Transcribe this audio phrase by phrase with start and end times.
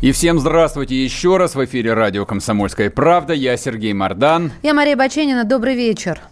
[0.00, 1.54] И всем здравствуйте еще раз.
[1.54, 3.34] В эфире радио «Комсомольская правда».
[3.34, 4.50] Я Сергей Мордан.
[4.62, 5.44] Я Мария Баченина.
[5.44, 6.22] Добрый вечер.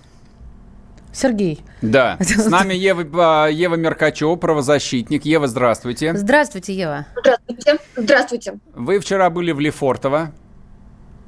[1.12, 1.60] Сергей.
[1.82, 5.26] Да, с нами Ева, а, Ева Меркачева, правозащитник.
[5.26, 6.14] Ева, здравствуйте.
[6.14, 7.06] Здравствуйте, Ева.
[7.18, 7.78] Здравствуйте.
[7.94, 8.58] Здравствуйте.
[8.74, 10.32] Вы вчера были в Лефортово.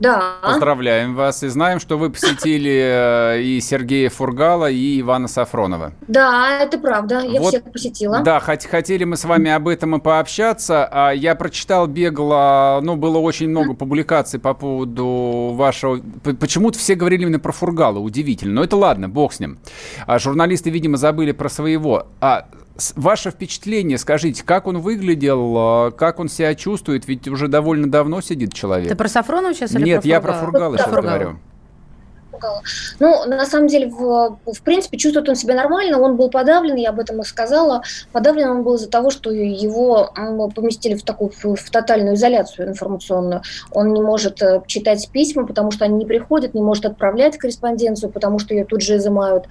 [0.00, 0.36] Да.
[0.42, 1.42] Поздравляем вас.
[1.42, 5.92] И знаем, что вы посетили э, и Сергея Фургала, и Ивана Сафронова.
[6.08, 7.20] Да, это правда.
[7.20, 8.20] Я вот, всех посетила.
[8.20, 10.88] Да, хот- хотели мы с вами об этом и пообщаться.
[10.90, 16.00] А я прочитал, бегло, ну, было очень много публикаций по поводу вашего...
[16.22, 18.54] Почему-то все говорили именно про Фургала, удивительно.
[18.54, 19.58] Но это ладно, бог с ним.
[20.06, 22.06] А журналисты, видимо, забыли про своего.
[22.20, 22.46] А
[22.96, 28.20] Ваше впечатление, скажите, как он выглядел, а, как он себя чувствует, ведь уже довольно давно
[28.20, 28.88] сидит человек.
[28.88, 30.76] Ты про Сафронова сейчас или Нет, про я про Фургала?
[30.78, 31.38] Сейчас говорю
[32.40, 32.62] помогало.
[32.98, 36.90] Ну, на самом деле, в, в принципе, чувствует он себя нормально, он был подавлен, я
[36.90, 37.82] об этом и сказала.
[38.12, 40.12] Подавлен он был из-за того, что его
[40.54, 43.42] поместили в такую в, в тотальную изоляцию информационную.
[43.72, 48.10] Он не может э, читать письма, потому что они не приходят, не может отправлять корреспонденцию,
[48.10, 49.46] потому что ее тут же изымают.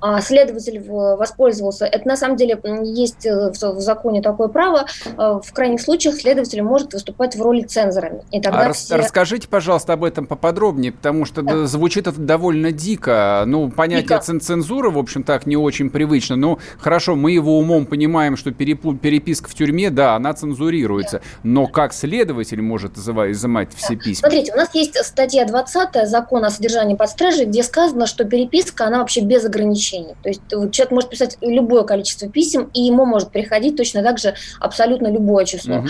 [0.00, 1.86] А следователь воспользовался.
[1.86, 4.86] Это на самом деле есть э, в, законе такое право.
[5.16, 8.22] Э, в крайних случаях следователь может выступать в роли цензора.
[8.30, 8.96] И тогда а все...
[8.96, 11.66] Расскажите, пожалуйста, об этом поподробнее, потому что да.
[11.66, 13.44] звучит это довольно дико.
[13.46, 14.40] Ну, понятие дико.
[14.40, 16.34] цензуры, в общем, так не очень привычно.
[16.34, 21.20] Ну, хорошо, мы его умом понимаем, что переписка в тюрьме, да, она цензурируется.
[21.42, 24.30] Но как следователь может изымать все письма?
[24.30, 28.86] Смотрите, у нас есть статья 20 закона о содержании под стражей, где сказано, что переписка,
[28.86, 30.14] она вообще без ограничений.
[30.22, 34.34] То есть человек может писать любое количество писем, и ему может приходить точно так же
[34.58, 35.80] абсолютно любое число.
[35.80, 35.88] Угу.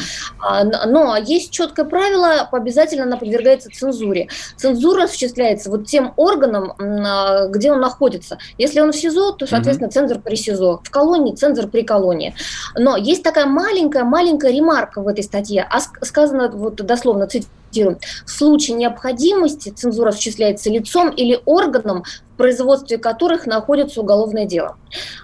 [0.89, 4.27] Но есть четкое правило, обязательно она подвергается цензуре.
[4.57, 8.39] Цензура осуществляется вот тем органом, органом, а, где он находится.
[8.59, 9.93] Если он в СИЗО, то, соответственно, mm-hmm.
[9.93, 10.81] цензор при СИЗО.
[10.85, 12.35] В колонии цензор при колонии.
[12.77, 18.77] Но есть такая маленькая-маленькая ремарка в этой статье, а сказано вот дословно, цитирую, в случае
[18.77, 22.05] необходимости цензура осуществляется лицом или органом,
[22.43, 24.77] производстве которых находится уголовное дело.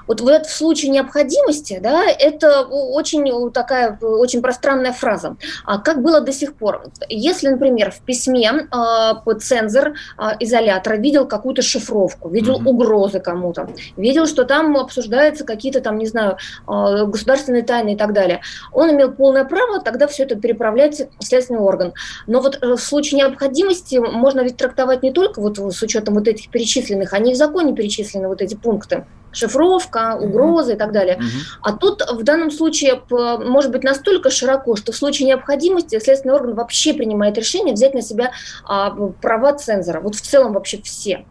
[0.07, 5.37] Вот в, в случае необходимости, да, это очень такая очень пространная фраза.
[5.65, 6.85] А как было до сих пор?
[7.09, 12.69] Если, например, в письме э, цензор э, изолятора видел какую-то шифровку, видел mm-hmm.
[12.69, 16.37] угрозы кому-то, видел, что там обсуждаются какие-то там, не знаю,
[16.69, 18.43] э, государственные тайны и так далее,
[18.73, 21.95] он имел полное право тогда все это переправлять в следственный орган.
[22.29, 26.49] Но вот в случае необходимости можно ведь трактовать не только вот с учетом вот этих
[26.51, 29.05] перечисленных перечисленных, они в законе перечислены, вот эти пункты.
[29.31, 30.77] Шифровка, угрозы uh-huh.
[30.77, 31.17] и так далее.
[31.17, 31.59] Uh-huh.
[31.63, 36.55] А тут в данном случае может быть настолько широко, что в случае необходимости следственный орган
[36.55, 38.33] вообще принимает решение взять на себя
[38.65, 40.01] а, права цензора.
[40.01, 41.25] Вот в целом вообще все.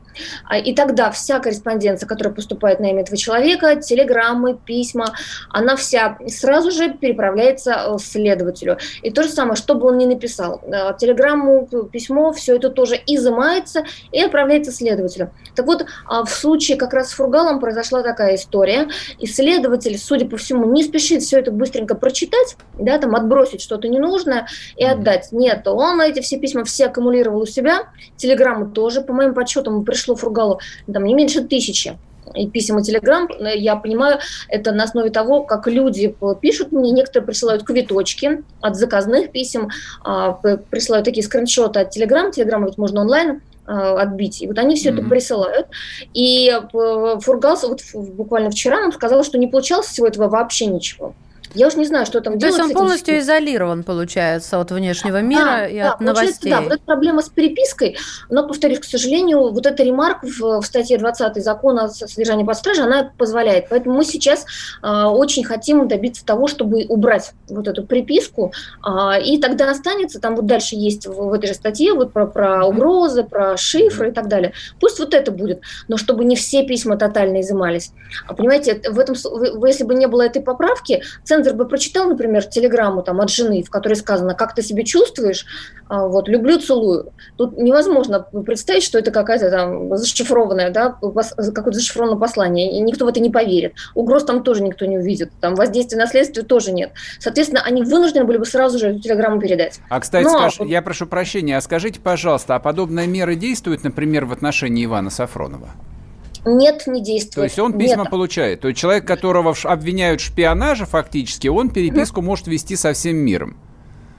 [0.46, 5.14] А, и тогда вся корреспонденция, которая поступает на имя этого человека, телеграммы, письма,
[5.50, 8.78] она вся сразу же переправляется э, следователю.
[9.02, 13.00] И то же самое, что бы он ни написал, э, телеграмму, письмо, все это тоже
[13.06, 15.32] изымается и отправляется следователю.
[15.56, 18.88] Так вот, а, в случае как раз с Фургалом произошла такая история.
[19.20, 24.48] Исследователь, судя по всему, не спешит все это быстренько прочитать, да, там отбросить что-то ненужное
[24.76, 25.30] и отдать.
[25.32, 30.07] Нет, он эти все письма все аккумулировал у себя, телеграмму тоже, по моим подсчетам, пришло
[30.08, 30.60] пришло Фургалу
[30.92, 31.98] там не меньше тысячи
[32.36, 34.20] и писем и телеграмм, я понимаю,
[34.50, 39.70] это на основе того, как люди пишут мне, некоторые присылают квиточки от заказных писем,
[40.04, 40.34] а,
[40.70, 44.42] присылают такие скриншоты от телеграмм, телеграмм ведь можно онлайн а, отбить.
[44.42, 45.00] И вот они все mm-hmm.
[45.00, 45.68] это присылают.
[46.14, 51.16] И Фургал вот буквально вчера нам сказал, что не получалось всего этого вообще ничего.
[51.54, 52.56] Я уж не знаю, что там То делать.
[52.56, 53.24] То есть он полностью этим...
[53.24, 56.52] изолирован, получается, от внешнего мира да, и да, от новостей.
[56.52, 57.98] Да, вот эта проблема с перепиской,
[58.30, 62.58] но, повторюсь, к сожалению, вот эта ремарка в, в статье 20 закона о содержании под
[62.58, 63.70] стражей, она позволяет.
[63.70, 64.46] Поэтому мы сейчас
[64.84, 68.54] э, очень хотим добиться того, чтобы убрать вот эту приписку,
[68.86, 72.28] э, и тогда останется, там вот дальше есть в, в этой же статье вот про,
[72.28, 74.54] про угрозы, про шифры и так далее.
[74.80, 77.92] Пусть вот это будет, но чтобы не все письма тотально изымались.
[78.28, 79.16] А, понимаете, в этом,
[79.66, 83.64] если бы не было этой поправки, центр цензор бы прочитал, например, телеграмму там, от жены,
[83.64, 85.46] в которой сказано, как ты себя чувствуешь,
[85.88, 87.14] а, вот, люблю, целую.
[87.38, 93.08] Тут невозможно представить, что это какая-то там зашифрованная, да, какое-то зашифрованное послание, и никто в
[93.08, 93.74] это не поверит.
[93.96, 96.92] Угроз там тоже никто не увидит, там воздействия на следствие тоже нет.
[97.20, 99.80] Соответственно, они вынуждены были бы сразу же эту телеграмму передать.
[99.90, 100.50] А, кстати, Но...
[100.50, 100.68] скаж...
[100.68, 105.70] я прошу прощения, а скажите, пожалуйста, а подобная мера действует, например, в отношении Ивана Сафронова?
[106.48, 107.36] Нет, не действует.
[107.36, 108.12] То есть он письма Нет.
[108.12, 108.62] получает.
[108.62, 113.58] То есть человек, которого обвиняют в шпионаже фактически, он переписку может вести со всем миром.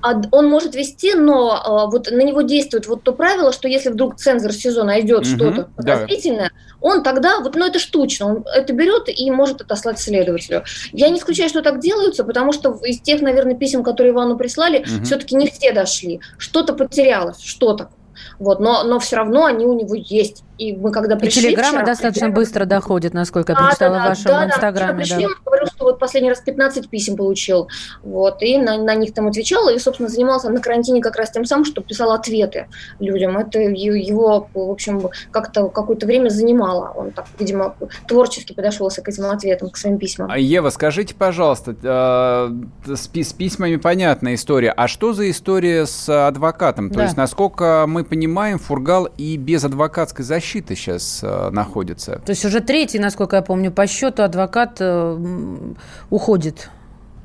[0.00, 3.88] А он может вести, но а, вот на него действует вот то правило, что если
[3.88, 6.78] вдруг цензор СИЗО найдет угу, что-то подозрительное, да.
[6.80, 10.62] он тогда, вот, ну это штучно, он это берет и может отослать следователю.
[10.92, 14.78] Я не исключаю, что так делаются, потому что из тех, наверное, писем, которые Ивану прислали,
[14.78, 15.04] угу.
[15.04, 16.20] все-таки не все дошли.
[16.38, 17.90] Что-то потерялось, что-то.
[18.38, 20.44] Вот, но, но все равно они у него есть.
[20.58, 21.40] И мы когда пришли...
[21.40, 22.34] И телеграмма вчера, достаточно телеграмма...
[22.34, 24.92] быстро доходит, насколько я прочитала да, да, в вашем да, инстаграме.
[24.92, 25.30] Да, пришли, да.
[25.44, 27.68] говорил, что вот последний раз 15 писем получил.
[28.02, 31.44] Вот, и на, на них там отвечал, и, собственно, занимался на карантине как раз тем
[31.44, 32.66] самым, что писал ответы
[32.98, 33.38] людям.
[33.38, 36.92] Это его, в общем, как-то какое-то время занимало.
[36.96, 37.76] Он так, видимо,
[38.08, 40.28] творчески подошелся к этим ответам, к своим письмам.
[40.28, 44.72] А Ева, скажите, пожалуйста, э, с, с письмами понятная история.
[44.72, 46.90] А что за история с адвокатом?
[46.90, 47.04] То да.
[47.04, 52.20] есть, насколько мы понимаем, Фургал и без адвокатской защиты защиты сейчас э, находится.
[52.24, 55.74] То есть уже третий, насколько я помню, по счету адвокат э,
[56.10, 56.70] уходит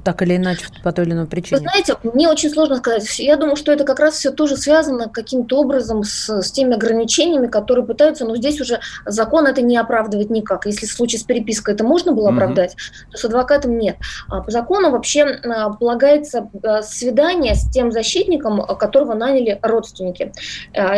[0.03, 1.61] так или иначе, по той или иной причине?
[1.61, 3.19] Вы знаете, мне очень сложно сказать.
[3.19, 7.47] Я думаю, что это как раз все тоже связано каким-то образом с, с теми ограничениями,
[7.47, 10.65] которые пытаются, но здесь уже закон это не оправдывает никак.
[10.65, 13.11] Если в случае с перепиской это можно было оправдать, mm-hmm.
[13.11, 13.97] то с адвокатом нет.
[14.27, 20.33] А по закону вообще а, полагается а, свидание с тем защитником, которого наняли родственники.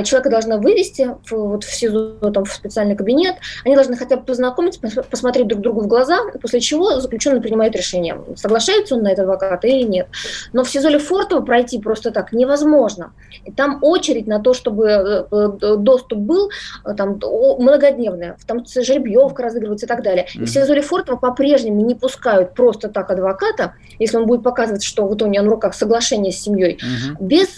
[0.03, 4.23] Человека должны вывести в, вот в СИЗО, там, в специальный кабинет, они должны хотя бы
[4.23, 9.25] познакомиться, посмотреть друг другу в глаза, после чего заключенный принимает решение, соглашается он на этот
[9.25, 10.07] адвокат или нет.
[10.53, 13.13] Но в СИЗО Лефортово пройти просто так невозможно.
[13.45, 16.50] И там очередь на то, чтобы э, э, доступ был,
[16.86, 17.19] э, там
[17.59, 20.27] многодневная, там жеребьевка разыгрывается и так далее.
[20.33, 25.06] И в СИЗО Лефортово по-прежнему не пускают просто так адвоката, если он будет показывать, что
[25.07, 27.24] вот у него на руках соглашение с семьей, угу.
[27.24, 27.50] без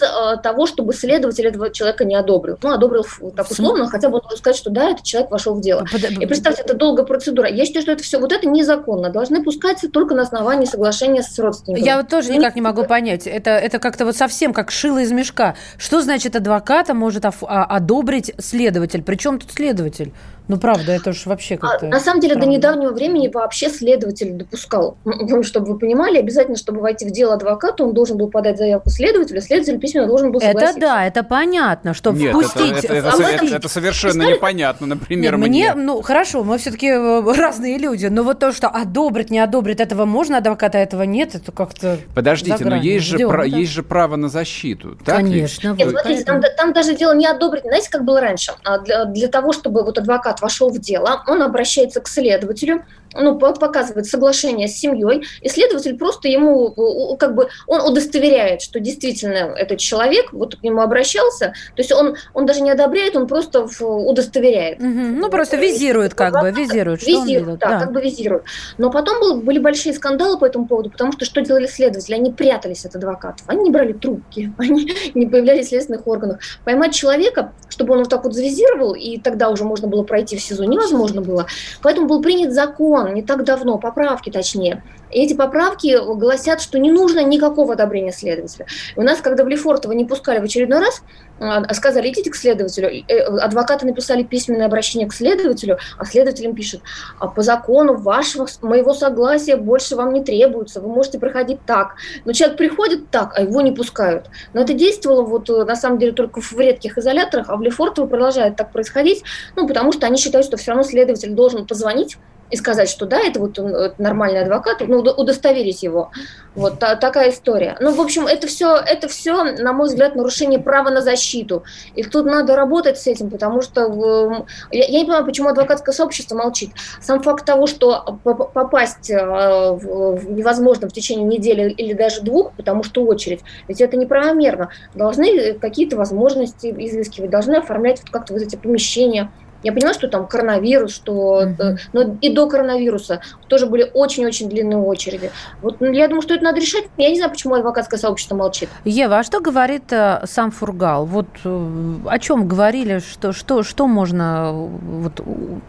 [0.42, 2.58] того, чтобы следователь этого человека не одобрил.
[2.62, 3.04] Ну, одобрил
[3.36, 5.84] так условно, хотя бы он может сказать, что да, этот человек вошел в дело.
[6.20, 7.48] И представьте, это долгая процедура.
[7.48, 9.10] Я считаю, что это все, вот это незаконно.
[9.10, 11.84] Должны пускаться только на основании соглашения с родственниками.
[11.84, 13.26] Я вот тоже никак не могу понять.
[13.26, 15.56] Это, это как-то вот совсем как шило из мешка.
[15.76, 17.30] Что значит адвоката может а,
[17.64, 19.02] одобрить следователь?
[19.02, 20.12] Причем тут следователь?
[20.48, 21.86] Ну, правда, это уж вообще а, как-то...
[21.86, 22.46] А, на самом деле, правда.
[22.50, 24.96] до недавнего времени вообще следователь допускал.
[25.04, 28.88] Ну, чтобы вы понимали, обязательно, чтобы войти в дело адвоката, он должен был подать заявку
[28.88, 30.78] следователю, следователь письменно должен был согласиться.
[30.78, 32.84] Это да, это понятно, что Нет, впустить...
[32.84, 34.36] Это, это, это, это, это совершенно История...
[34.36, 35.74] непонятно, например, Нет, мне.
[35.74, 35.84] мне.
[35.84, 40.06] Ну, хорошо, мы все-таки э, разные люди, но вот то, что одобрить, не одобрить, этого
[40.06, 43.56] можно, адвоката этого нет, это как-то Подождите, но есть же, Ждем, про, да?
[43.56, 45.74] есть же право на защиту, так Конечно.
[45.78, 48.52] Нет, смотрите, там, там даже дело не одобрить, знаете, как было раньше?
[48.64, 53.38] А для, для того, чтобы вот адвокат вошел в дело, он обращается к следователю, ну,
[53.38, 59.78] показывает соглашение с семьей, и следователь просто ему, как бы, он удостоверяет, что действительно этот
[59.78, 64.78] человек вот к нему обращался, то есть он, он даже не одобряет, он просто удостоверяет.
[64.78, 64.86] Угу.
[64.88, 67.00] Ну, просто визирует как бы, визирует.
[67.00, 68.44] Что визирует, да, да, как бы визирует.
[68.76, 72.14] Но потом был, были большие скандалы по этому поводу, потому что что делали следователи?
[72.14, 76.40] Они прятались от адвокатов, они не брали трубки, они не появлялись в следственных органах.
[76.64, 80.40] Поймать человека, чтобы он вот так вот завизировал, и тогда уже можно было пройти в
[80.40, 81.46] СИЗО, невозможно было.
[81.82, 84.82] Поэтому был принят закон, не так давно, поправки точнее.
[85.10, 88.66] И эти поправки гласят, что не нужно никакого одобрения следователя.
[88.96, 91.02] У нас, когда в Лефортово не пускали в очередной раз,
[91.40, 93.04] а, сказали, идите к следователю.
[93.08, 96.80] Э, адвокаты написали письменное обращение к следователю, а следователь пишет,
[97.18, 101.94] а по закону вашего, моего согласия больше вам не требуется, вы можете проходить так.
[102.24, 104.26] Но человек приходит так, а его не пускают.
[104.52, 108.06] Но это действовало вот э, на самом деле только в редких изоляторах, а в Лефортово
[108.06, 109.22] продолжает так происходить,
[109.54, 112.16] ну, потому что они считают, что все равно следователь должен позвонить
[112.50, 116.10] и сказать, что да, это вот это нормальный адвокат, ну, удостоверить его.
[116.54, 117.76] Вот та, такая история.
[117.80, 121.62] Ну, в общем, это все, это все, на мой взгляд, нарушение права на защиту.
[121.94, 125.94] И тут надо работать с этим, потому что э, я, я не понимаю, почему адвокатское
[125.94, 126.70] сообщество молчит.
[127.00, 133.04] Сам факт того, что попасть э, невозможно в течение недели или даже двух, потому что
[133.04, 134.70] очередь, ведь это неправомерно.
[134.94, 139.30] Должны какие-то возможности изыскивать, должны оформлять вот как-то вот эти помещения,
[139.62, 141.78] я поняла, что там коронавирус, что, mm-hmm.
[141.92, 145.30] но и до коронавируса тоже были очень-очень длинные очереди.
[145.62, 146.84] Вот ну, я думаю, что это надо решать.
[146.96, 148.68] Я не знаю, почему адвокатское сообщество молчит.
[148.84, 151.06] Ева, а что говорит э, сам Фургал?
[151.06, 155.20] Вот э, о чем говорили, что что что можно вот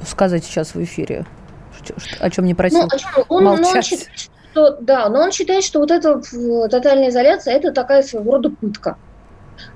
[0.08, 1.26] сказать сейчас в эфире?
[1.84, 3.26] Что, о чем не просил ну, о чем?
[3.30, 3.92] Он, молчать?
[3.92, 6.22] Он, что, да, но он считает, что вот эта
[6.70, 8.98] тотальная изоляция– это такая своего рода пытка.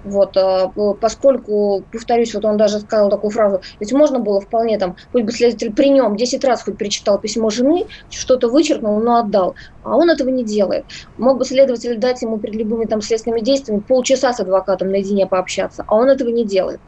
[0.04, 0.68] Вот, а,
[1.00, 5.32] поскольку, повторюсь, вот он даже сказал такую фразу, ведь можно было вполне там, хоть бы
[5.32, 9.56] следователь при нем 10 раз хоть перечитал письмо жены, что-то вычеркнул, но отдал.
[9.84, 10.86] А он этого не делает.
[11.18, 15.84] Мог бы следователь дать ему перед любыми там следственными действиями полчаса с адвокатом наедине пообщаться,
[15.88, 16.80] а он этого не делает.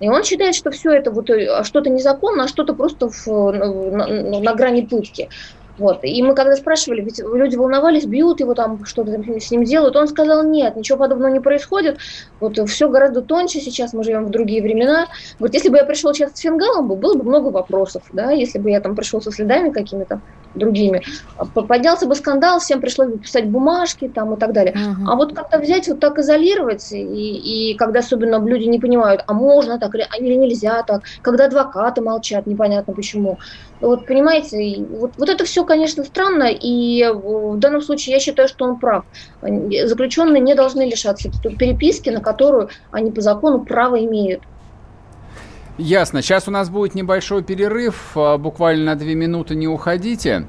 [0.00, 4.06] И он считает, что все это вот э, что-то незаконно, а что-то просто в, на,
[4.40, 5.28] на грани пытки.
[5.78, 6.00] Вот.
[6.02, 10.06] И мы когда спрашивали, ведь люди волновались, бьют его там, что-то с ним делают, он
[10.06, 11.98] сказал, нет, ничего подобного не происходит,
[12.40, 15.06] вот все гораздо тоньше сейчас, мы живем в другие времена.
[15.38, 18.70] Вот если бы я пришел сейчас с фингалом, было бы много вопросов, да, если бы
[18.70, 20.20] я там пришел со следами какими-то
[20.54, 21.02] другими,
[21.66, 24.74] поднялся бы скандал, всем пришлось бы писать бумажки там и так далее.
[24.74, 25.04] Uh-huh.
[25.08, 29.32] А вот как-то взять вот так изолировать, и, и когда особенно люди не понимают, а
[29.32, 33.38] можно так или, или нельзя так, когда адвокаты молчат, непонятно почему.
[33.80, 38.64] Вот понимаете, вот, вот это все, конечно, странно, и в данном случае я считаю, что
[38.64, 39.04] он прав.
[39.42, 44.42] Заключенные не должны лишаться переписки, на которую они по закону право имеют.
[45.76, 46.22] Ясно.
[46.22, 50.46] Сейчас у нас будет небольшой перерыв, а, буквально на две минуты не уходите.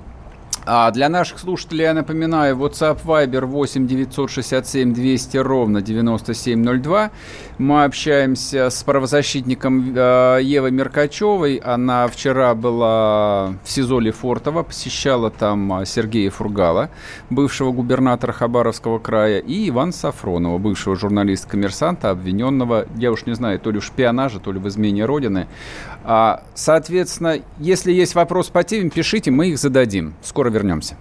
[0.68, 7.12] А для наших слушателей я напоминаю, WhatsApp Viber 8 967 200 ровно 9702.
[7.60, 11.58] Мы общаемся с правозащитником э, Евой Меркачевой.
[11.58, 16.90] Она вчера была в СИЗО Лефортово, посещала там э, Сергея Фургала,
[17.30, 23.70] бывшего губернатора Хабаровского края, и Ивана Сафронова, бывшего журналиста-коммерсанта, обвиненного, я уж не знаю, то
[23.70, 25.48] ли в шпионаже, то ли в измене Родины.
[26.04, 30.16] А, соответственно, если есть вопрос по теме, пишите, мы их зададим.
[30.24, 30.96] Скоро вернемся.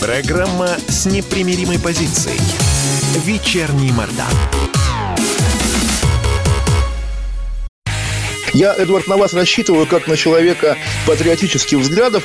[0.00, 2.40] Программа с непримиримой позицией.
[3.24, 4.32] Вечерний Мордан.
[8.52, 12.24] Я, Эдвард, на вас рассчитываю как на человека патриотических взглядов.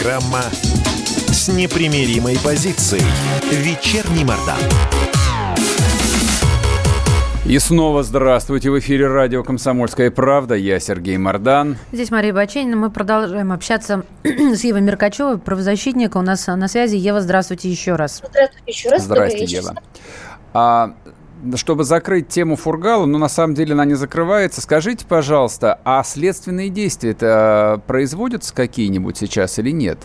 [0.00, 0.40] Программа
[1.28, 3.02] с непримиримой позицией.
[3.50, 4.56] Вечерний Мордан.
[7.44, 8.70] И снова здравствуйте.
[8.70, 10.54] В эфире радио «Комсомольская правда».
[10.54, 11.76] Я Сергей Мордан.
[11.92, 12.76] Здесь Мария Баченина.
[12.76, 16.16] Мы продолжаем общаться с Евой Меркачевой, правозащитника.
[16.16, 16.96] У нас на связи.
[16.96, 18.22] Ева, здравствуйте еще раз.
[18.26, 19.02] Здравствуйте еще раз.
[19.02, 19.74] Здравствуйте, Ева.
[20.54, 20.94] А,
[21.56, 26.68] чтобы закрыть тему Фургала, но на самом деле она не закрывается, скажите, пожалуйста, а следственные
[26.68, 29.98] действия-то производятся какие-нибудь сейчас или нет?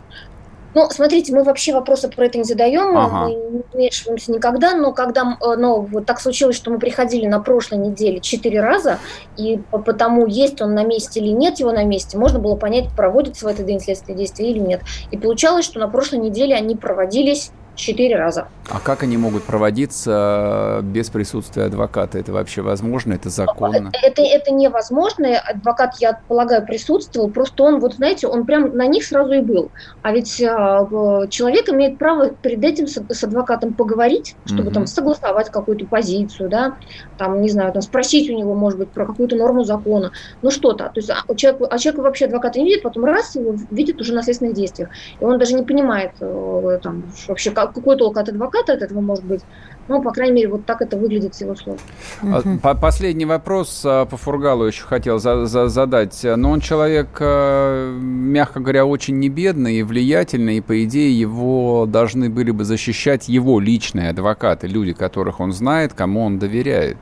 [0.75, 3.27] Ну, смотрите, мы вообще вопросы про это не задаем, ага.
[3.27, 7.39] мы не вмешиваемся никогда, но когда, э, но вот так случилось, что мы приходили на
[7.39, 8.99] прошлой неделе четыре раза,
[9.37, 13.45] и потому есть он на месте или нет его на месте, можно было понять, проводится
[13.45, 14.81] в этот день следственные действия или нет.
[15.11, 18.47] И получалось, что на прошлой неделе они проводились четыре раза.
[18.69, 22.17] А как они могут проводиться без присутствия адвоката?
[22.17, 23.13] Это вообще возможно?
[23.13, 23.91] Это законно?
[24.01, 25.37] Это, это невозможно.
[25.37, 27.29] Адвокат, я полагаю, присутствовал.
[27.29, 29.71] Просто он, вот знаете, он прям на них сразу и был.
[30.01, 34.71] А ведь а, человек имеет право перед этим с, с адвокатом поговорить, чтобы угу.
[34.71, 36.75] там согласовать какую-то позицию, да,
[37.17, 40.85] там, не знаю, там спросить у него, может быть, про какую-то норму закона, ну что-то.
[40.85, 44.13] То есть а человек, а человек вообще адвоката не видит, потом раз его видит уже
[44.13, 44.89] на следственных действиях.
[45.19, 49.01] И он даже не понимает э, там, вообще, как какой толк от адвоката от этого
[49.01, 49.41] может быть?
[49.87, 51.79] Ну, по крайней мере, вот так это выглядит с его слов.
[52.23, 52.59] Угу.
[52.81, 56.19] Последний вопрос а, по Фургалу еще хотел за за задать.
[56.23, 62.29] Но он человек, а, мягко говоря, очень небедный и влиятельный, и, по идее, его должны
[62.29, 66.97] были бы защищать его личные адвокаты, люди, которых он знает, кому он доверяет.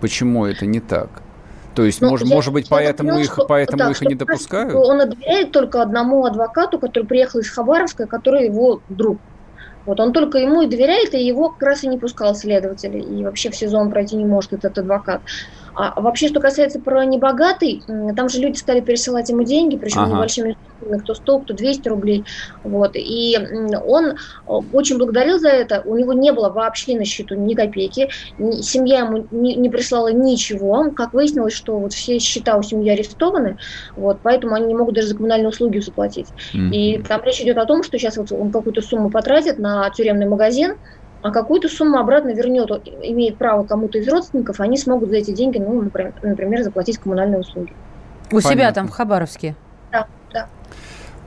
[0.00, 1.08] Почему это не так?
[1.78, 4.02] То есть, ну, может, я, может быть, я поэтому поняла, их, что, поэтому да, их
[4.02, 4.74] и не допускают?
[4.74, 9.18] Он доверяет только одному адвокату, который приехал из Хабаровска, который его друг.
[9.88, 12.98] Вот он только ему и доверяет, и его как раз и не пускал следователи.
[12.98, 15.22] И вообще в СИЗО он пройти не может, этот адвокат.
[15.78, 17.84] А вообще, что касается про небогатый,
[18.16, 20.14] там же люди стали пересылать ему деньги, причем ага.
[20.16, 22.24] небольшими суммами, кто 100, кто 200 рублей.
[22.64, 22.96] Вот.
[22.96, 23.38] И
[23.86, 24.14] он
[24.46, 25.82] очень благодарил за это.
[25.84, 28.08] У него не было вообще на счету ни копейки.
[28.60, 30.90] Семья ему не, не прислала ничего.
[30.90, 33.58] Как выяснилось, что вот все счета у семьи арестованы,
[33.94, 36.26] вот, поэтому они не могут даже за коммунальные услуги заплатить.
[36.54, 36.70] Mm-hmm.
[36.72, 40.26] И там речь идет о том, что сейчас вот он какую-то сумму потратит на тюремный
[40.26, 40.74] магазин,
[41.22, 42.70] а какую-то сумму обратно вернет,
[43.02, 47.72] имеет право кому-то из родственников, они смогут за эти деньги, ну, например, заплатить коммунальные услуги.
[48.26, 48.50] У Понятно.
[48.50, 49.56] себя там в Хабаровске?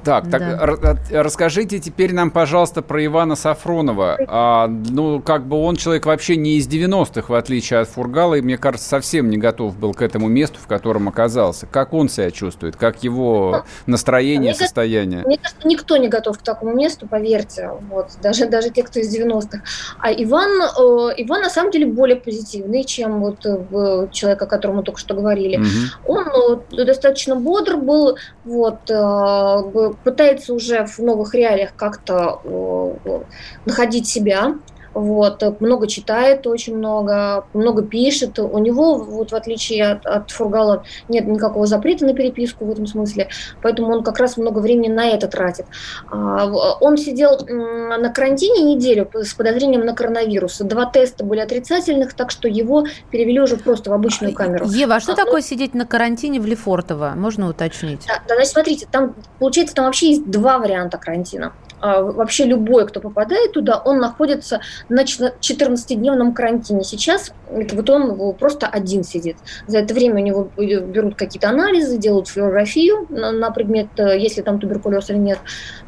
[0.04, 1.24] Так, так да.
[1.24, 4.18] расскажите теперь нам, пожалуйста, про Ивана Сафронова.
[4.28, 8.42] А, ну, как бы он человек вообще не из 90-х, в отличие от Фургала, и,
[8.42, 11.68] мне кажется, совсем не готов был к этому месту, в котором оказался.
[11.68, 12.76] Как он себя чувствует?
[12.76, 15.24] Как его настроение, мне состояние?
[15.24, 17.70] Кажется, мне кажется, никто не готов к такому месту, поверьте.
[17.90, 19.62] Вот, даже, даже те, кто из 90-х.
[20.00, 24.78] А Иван, э, Иван, на самом деле, более позитивный, чем вот э, человек, о котором
[24.78, 25.58] мы только что говорили.
[25.58, 26.14] Угу.
[26.14, 33.22] Он э, достаточно бодр был, вот, э, пытается уже в новых реалиях как-то э,
[33.66, 34.56] находить себя,
[34.94, 38.40] вот, много читает, очень много, много пишет.
[38.40, 42.88] У него, вот в отличие от, от Фургала, нет никакого запрета на переписку в этом
[42.88, 43.30] смысле,
[43.62, 45.66] поэтому он как раз много времени на это тратит.
[46.10, 46.46] А,
[46.82, 50.60] он сидел на карантине неделю с подозрением на коронавирус.
[50.60, 54.66] Два теста были отрицательных, так что его перевели уже просто в обычную камеру.
[54.68, 57.14] Ева, а что а, такое ну, сидеть на карантине в Лефортово?
[57.16, 58.06] Можно уточнить?
[58.08, 61.54] Да, да, значит, смотрите, там, получается, там вообще есть два варианта карантина.
[61.82, 66.84] А, вообще любой, кто попадает туда, он находится на 14-дневном карантине.
[66.84, 69.38] Сейчас вот он просто один сидит.
[69.68, 74.38] За это время у него берут какие-то анализы, делают флюорографию на, на предмет, э, есть
[74.38, 75.40] ли там туберкулез или нет.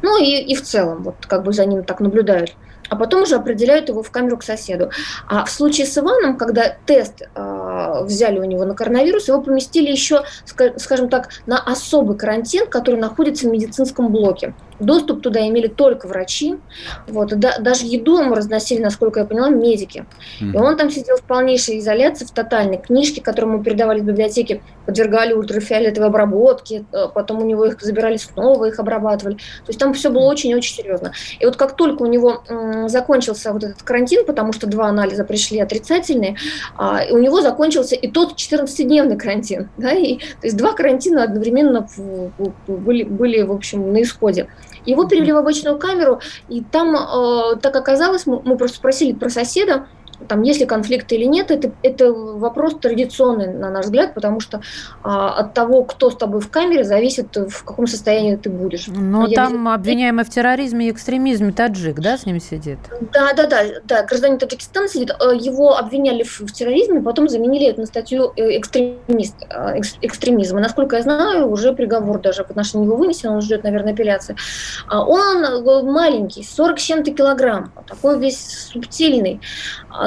[0.02, 2.54] Ну и, и в целом, вот как бы за ним так наблюдают
[2.88, 4.90] а потом уже определяют его в камеру к соседу.
[5.26, 9.90] А в случае с Иваном, когда тест э, взяли у него на коронавирус, его поместили
[9.90, 10.24] еще,
[10.76, 14.54] скажем так, на особый карантин, который находится в медицинском блоке.
[14.80, 16.56] Доступ туда имели только врачи.
[17.06, 20.04] Вот, да, даже еду ему разносили, насколько я поняла, медики.
[20.40, 20.52] Mm-hmm.
[20.52, 22.78] И он там сидел в полнейшей изоляции, в тотальной.
[22.78, 28.16] Книжки, которые ему передавали в библиотеке, подвергали ультрафиолетовой обработке, э, потом у него их забирали
[28.16, 29.34] снова, их обрабатывали.
[29.36, 31.12] То есть там все было очень-очень серьезно.
[31.40, 32.42] И вот как только у него
[32.86, 36.36] закончился вот этот карантин, потому что два анализа пришли отрицательные,
[36.76, 39.68] а, у него закончился и тот 14-дневный карантин.
[39.84, 41.86] Да, и, то есть два карантина одновременно
[42.66, 44.48] были, были, в общем, на исходе.
[44.86, 49.28] Его перевели в обычную камеру, и там э, так оказалось, мы, мы просто спросили про
[49.28, 49.86] соседа,
[50.28, 54.60] там есть ли конфликты или нет, это, это вопрос традиционный, на наш взгляд, потому что
[55.02, 58.86] а, от того, кто с тобой в камере, зависит, в каком состоянии ты будешь.
[58.88, 59.74] Но а там я...
[59.74, 62.78] обвиняемый в терроризме и экстремизме таджик, да, с ним сидит?
[63.12, 67.66] Да, да, да, да, гражданин Таджикистана сидит, э, его обвиняли в, в терроризме, потом заменили
[67.66, 70.60] это на статью э, экстремист, э, экстремизма.
[70.60, 74.36] Насколько я знаю, уже приговор даже в отношении него вынесен, он ждет, наверное, апелляции.
[74.88, 79.40] А он маленький, 47 килограмм, такой весь субтильный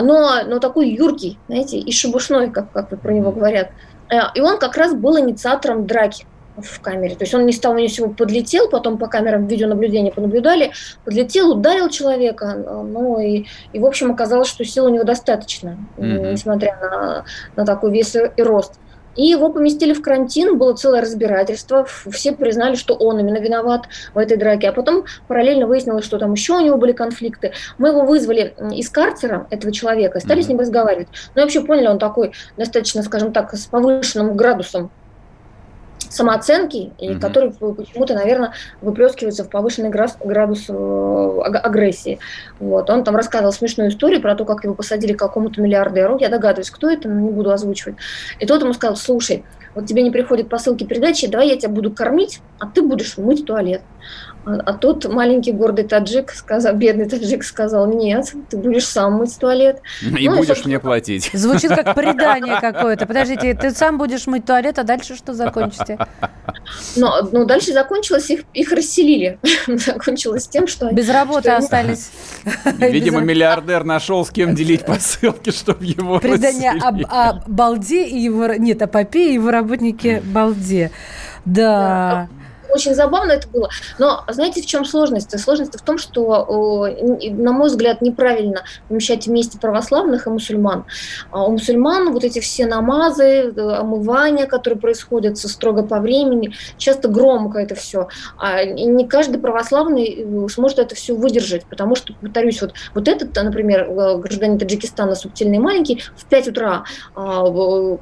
[0.01, 3.69] но, но такой юркий, знаете, и шебушной, как, как про него говорят.
[4.09, 6.25] Э, и он как раз был инициатором драки
[6.57, 7.15] в камере.
[7.15, 10.71] То есть он не стал ни всего подлетел, потом по камерам видеонаблюдения понаблюдали,
[11.05, 15.77] подлетел, ударил человека, э, ну и, и в общем оказалось, что сил у него достаточно,
[15.97, 16.31] mm-hmm.
[16.31, 18.79] несмотря на, на такой вес и рост.
[19.17, 24.17] И его поместили в карантин, было целое разбирательство, все признали, что он именно виноват в
[24.17, 24.69] этой драке.
[24.69, 27.51] А потом параллельно выяснилось, что там еще у него были конфликты.
[27.77, 30.43] Мы его вызвали из карцера, этого человека, стали mm-hmm.
[30.43, 31.07] с ним разговаривать.
[31.35, 34.91] Ну вообще поняли, он такой достаточно, скажем так, с повышенным градусом
[36.09, 37.19] самооценки, и угу.
[37.19, 42.19] который почему-то, наверное, выплескивается в повышенный градус э, агрессии.
[42.59, 42.89] Вот.
[42.89, 46.17] Он там рассказывал смешную историю про то, как его посадили к какому-то миллиардеру.
[46.19, 47.95] Я догадываюсь, кто это, но не буду озвучивать.
[48.39, 49.43] И тот ему сказал, слушай,
[49.75, 53.45] вот тебе не приходят посылки передачи, давай я тебя буду кормить, а ты будешь мыть
[53.45, 53.81] туалет.
[54.47, 59.81] А, тут маленький гордый таджик сказал, бедный таджик сказал, нет, ты будешь сам мыть туалет.
[60.01, 61.29] И ну, будешь и, мне платить.
[61.33, 63.05] Звучит как предание какое-то.
[63.05, 65.97] Подождите, ты сам будешь мыть туалет, а дальше что закончите?
[66.95, 69.37] Но, ну, дальше закончилось, их, их расселили.
[69.67, 70.91] закончилось тем, что...
[70.93, 72.11] Без работы что остались.
[72.77, 78.47] Видимо, миллиардер нашел, с кем делить посылки, чтобы его Предание об, о балде и его...
[78.53, 80.91] Нет, о попе и его работнике балде.
[81.43, 82.29] Да
[82.69, 83.69] очень забавно это было.
[83.99, 85.37] Но знаете, в чем сложность?
[85.39, 86.87] Сложность в том, что,
[87.31, 90.85] на мой взгляд, неправильно помещать вместе православных и мусульман.
[91.31, 97.07] А у мусульман вот эти все намазы, э, омывания, которые происходят строго по времени, часто
[97.07, 98.07] громко это все.
[98.37, 103.35] А не каждый православный э, сможет это все выдержать, потому что, повторюсь, вот, вот этот,
[103.35, 106.83] например, э, гражданин Таджикистана субтильный маленький, в 5 утра
[107.15, 107.43] а,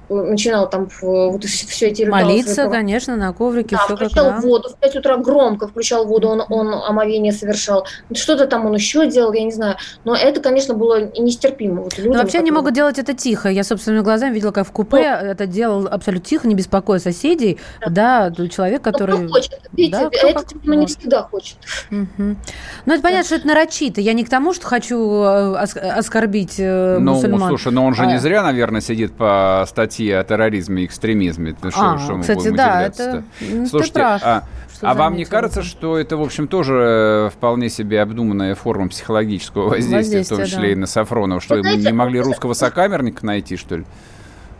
[0.10, 4.80] начинал там вот все эти Молиться, конечно, на коврике, да, все как надо воду, в
[4.80, 7.86] 5 утра громко включал воду, он, он омовение совершал.
[8.13, 9.76] Что-то там он еще делал, я не знаю.
[10.06, 11.84] Но это, конечно, было нестерпимо.
[11.84, 12.41] Вот людям, Но вообще которые...
[12.41, 13.50] они могут делать это тихо.
[13.50, 17.60] Я собственными глазами видела, как в купе ну, это делал абсолютно тихо, не беспокоя соседей.
[17.88, 19.18] Да, да человек, который...
[19.18, 19.60] Ну, кто хочет.
[19.74, 21.58] Видите, да, кто это видимо, не всегда хочет.
[21.91, 22.08] Угу.
[22.18, 23.24] Ну, это понятно, да.
[23.24, 24.02] что это нарочито.
[24.02, 27.50] Я не к тому, что хочу э, оскорбить э, ну, мусульман.
[27.50, 28.06] слушай, но он же а...
[28.06, 31.56] не зря, наверное, сидит по статье о терроризме и экстремизме.
[31.62, 33.24] Ну, а, что, кстати, да, это...
[33.70, 34.44] Слушайте, прав.
[34.81, 39.69] А, а вам не кажется, что это, в общем, тоже вполне себе обдуманная форма психологического
[39.69, 40.67] воздействия, в том числе да.
[40.67, 43.85] и на Сафронова, что мы не могли русского сокамерника найти, что ли?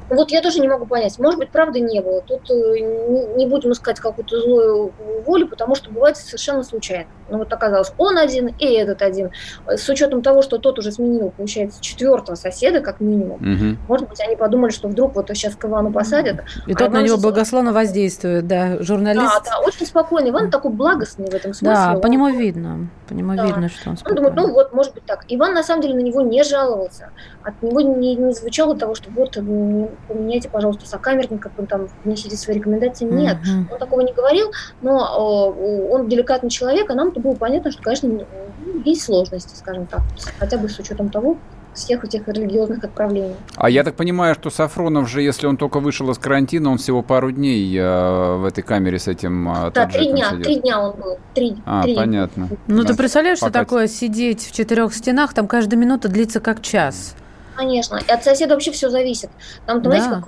[0.10, 1.18] Вот я тоже не могу понять.
[1.20, 2.22] Может быть, правды не было.
[2.22, 2.80] Тут э,
[3.36, 4.94] не будем искать какую-то злую
[5.26, 7.08] волю, потому что бывает совершенно случайно.
[7.30, 9.32] Ну вот оказалось, он один и этот один.
[9.68, 13.38] С учетом того, что тот уже сменил, получается, четвертого соседа, как минимум.
[13.38, 13.78] Угу.
[13.88, 16.44] Может быть, они подумали, что вдруг вот сейчас к Ивану посадят.
[16.68, 19.26] И а тот на него благословно воздействует, да, журналист.
[19.44, 20.30] Да, да, очень спокойный.
[20.30, 21.76] Иван такой благостный в этом смысле.
[21.76, 22.89] Да, по нему видно.
[23.08, 23.46] По нему да.
[23.46, 24.28] видно, что он спокойный.
[24.28, 25.26] Он думает, ну вот, может быть так.
[25.30, 27.10] Иван на самом деле на него не жаловался.
[27.44, 29.38] От него не, не звучало того, что вот
[30.08, 33.06] поменяйте, пожалуйста, сокамерника, там внесите свои рекомендации.
[33.06, 33.74] Нет, mm-hmm.
[33.74, 38.26] он такого не говорил, но э, он деликатный человек, а нам-то было понятно, что, конечно,
[38.84, 40.02] есть сложности, скажем так,
[40.40, 41.38] хотя бы с учетом того,
[41.76, 43.36] всех этих религиозных отправлений.
[43.56, 47.04] А я так понимаю, что Сафронов же, если он только вышел из карантина, он всего
[47.04, 50.44] пару дней э, в этой камере с этим э, Да, три дня, сидит.
[50.44, 51.18] три дня он был.
[51.34, 51.96] Три, а, три.
[51.96, 52.48] понятно.
[52.68, 52.90] Ну, да.
[52.90, 53.52] ты представляешь, Пока...
[53.52, 57.16] что такое сидеть в четырех стенах, там каждая минута длится как час?
[57.56, 57.98] Конечно.
[57.98, 59.30] И от соседа вообще все зависит.
[59.65, 59.89] Там, да.
[59.89, 60.28] знаете, как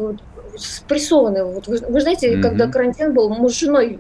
[0.58, 1.44] спрессованы.
[1.46, 2.42] Вот вы, вы знаете, mm-hmm.
[2.42, 3.98] когда карантин был, мы с женой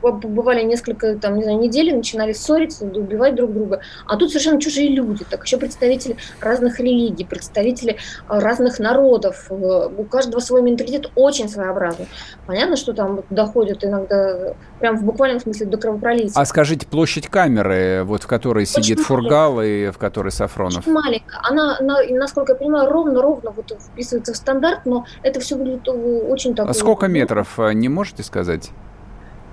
[0.00, 3.80] побывали несколько там, не знаю, недель, начинали ссориться, убивать друг друга.
[4.06, 5.24] А тут совершенно чужие люди.
[5.28, 9.46] Так еще представители разных религий, представители а, разных народов.
[9.50, 12.08] Э, у каждого свой менталитет очень своеобразный.
[12.46, 16.40] Понятно, что там доходит иногда прям в буквальном смысле до кровопролития.
[16.40, 20.78] А скажите, площадь камеры, вот в которой очень сидит Фургал и в которой Сафронов?
[20.78, 21.40] Очень маленькая.
[21.42, 26.68] Она, насколько я понимаю, ровно-ровно вот вписывается в стандарт, но это все выглядит очень так...
[26.68, 28.70] А сколько метров, э, не можете сказать?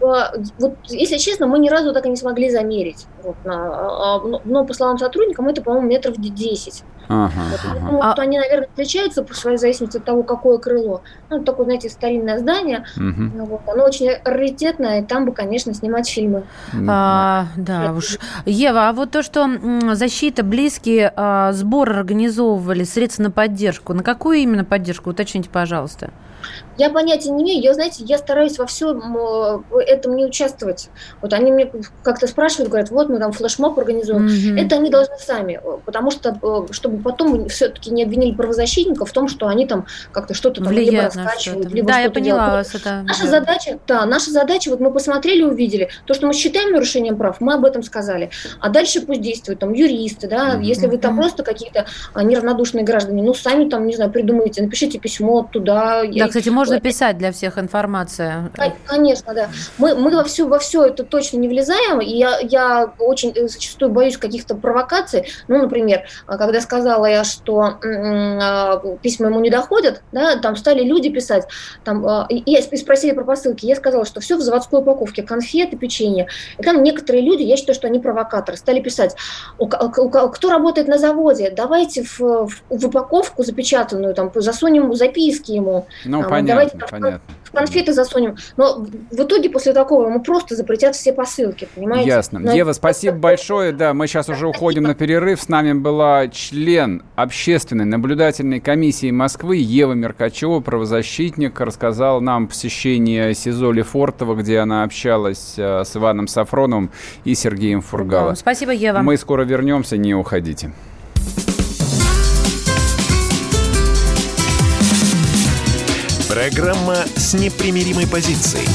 [0.02, 3.08] вот, если честно, мы ни разу так и не смогли замерить.
[3.24, 6.84] Вот, на, а, а но, по словам сотрудникам, это, по-моему, метров 10.
[7.08, 8.14] Ага, вот, ага.
[8.18, 8.22] А...
[8.22, 11.02] они, наверное, отличаются по своей зависимости от того, какое крыло.
[11.30, 12.86] Ну, такое, знаете, старинное здание.
[12.98, 13.46] Угу.
[13.46, 16.44] Вот, оно очень раритетное, и там бы, конечно, снимать фильмы.
[16.88, 18.18] А, да уж.
[18.46, 19.48] Ева, а вот то, что
[19.94, 25.10] защита, близкие а, сбор организовывали, средства на поддержку, на какую именно поддержку?
[25.10, 26.12] Уточните, пожалуйста.
[26.78, 27.62] Я понятия не имею.
[27.62, 30.90] Я, знаете, я стараюсь во всем э, этом не участвовать.
[31.22, 31.72] Вот они мне
[32.04, 34.28] как-то спрашивают, говорят, вот мы там флешмоб организуем.
[34.28, 34.66] Mm-hmm.
[34.66, 39.28] Это они должны сами, потому что, э, чтобы потом все-таки не обвинили правозащитников в том,
[39.28, 42.68] что они там как-то что-то там либо раскачивают, либо да, что-то я поняла делают.
[42.68, 43.04] Вас это...
[43.04, 43.30] Наша да.
[43.30, 47.54] задача, да, наша задача, вот мы посмотрели, увидели, то, что мы считаем нарушением прав, мы
[47.54, 48.30] об этом сказали.
[48.60, 50.64] А дальше пусть действуют там юристы, да, mm-hmm.
[50.64, 55.00] если вы там просто какие-то а, неравнодушные граждане, ну, сами там, не знаю, придумайте, напишите
[55.00, 56.04] письмо туда.
[56.06, 58.52] Да, кстати, можно можно писать для всех информация.
[58.86, 59.50] Конечно, да.
[59.78, 63.48] Мы, мы во, все, во все это точно не влезаем, и я, я очень э,
[63.48, 65.28] зачастую боюсь каких-то провокаций.
[65.48, 70.84] Ну, например, а, когда сказала я, что а, письма ему не доходят, да, там стали
[70.84, 71.48] люди писать,
[71.84, 75.78] там, а, и, и спросили про посылки, я сказала, что все в заводской упаковке, конфеты,
[75.78, 76.28] печенье.
[76.58, 79.16] И там некоторые люди, я считаю, что они провокаторы, стали писать,
[79.58, 85.88] кто работает на заводе, давайте в, в, в упаковку запечатанную, там, засунем записки ему.
[86.06, 87.22] Ну, там, понятно давайте понятно.
[87.44, 88.36] в конфеты засунем.
[88.58, 92.10] Но в итоге после такого ему просто запретят все посылки, понимаете?
[92.10, 92.40] Ясно.
[92.40, 93.72] Но Ева, спасибо большое.
[93.72, 95.42] Да, мы сейчас уже уходим на перерыв.
[95.42, 103.72] С нами была член общественной наблюдательной комиссии Москвы Ева Меркачева, правозащитник, рассказал нам посещение СИЗО
[103.72, 106.92] Лефортово, где она общалась э, с Иваном Сафроновым
[107.24, 108.36] и Сергеем Фургалом.
[108.36, 109.00] Спасибо, Ева.
[109.00, 110.72] Мы скоро вернемся, не уходите.
[116.36, 118.68] Программа с непримиримой позицией.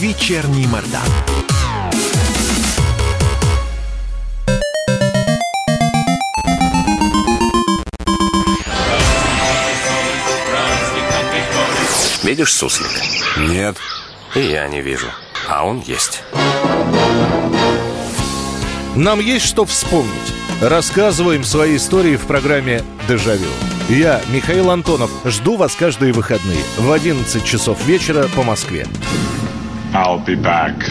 [0.00, 1.00] Вечерний Мордан.
[12.24, 12.90] Видишь суслик?
[13.38, 13.76] Нет.
[14.34, 15.06] И я не вижу.
[15.48, 16.24] А он есть.
[18.96, 20.10] Нам есть что вспомнить.
[20.60, 23.50] Рассказываем свои истории в программе «Дежавю».
[23.94, 28.86] Я, Михаил Антонов, жду вас каждые выходные в 11 часов вечера по Москве.
[29.92, 30.82] I'll be back.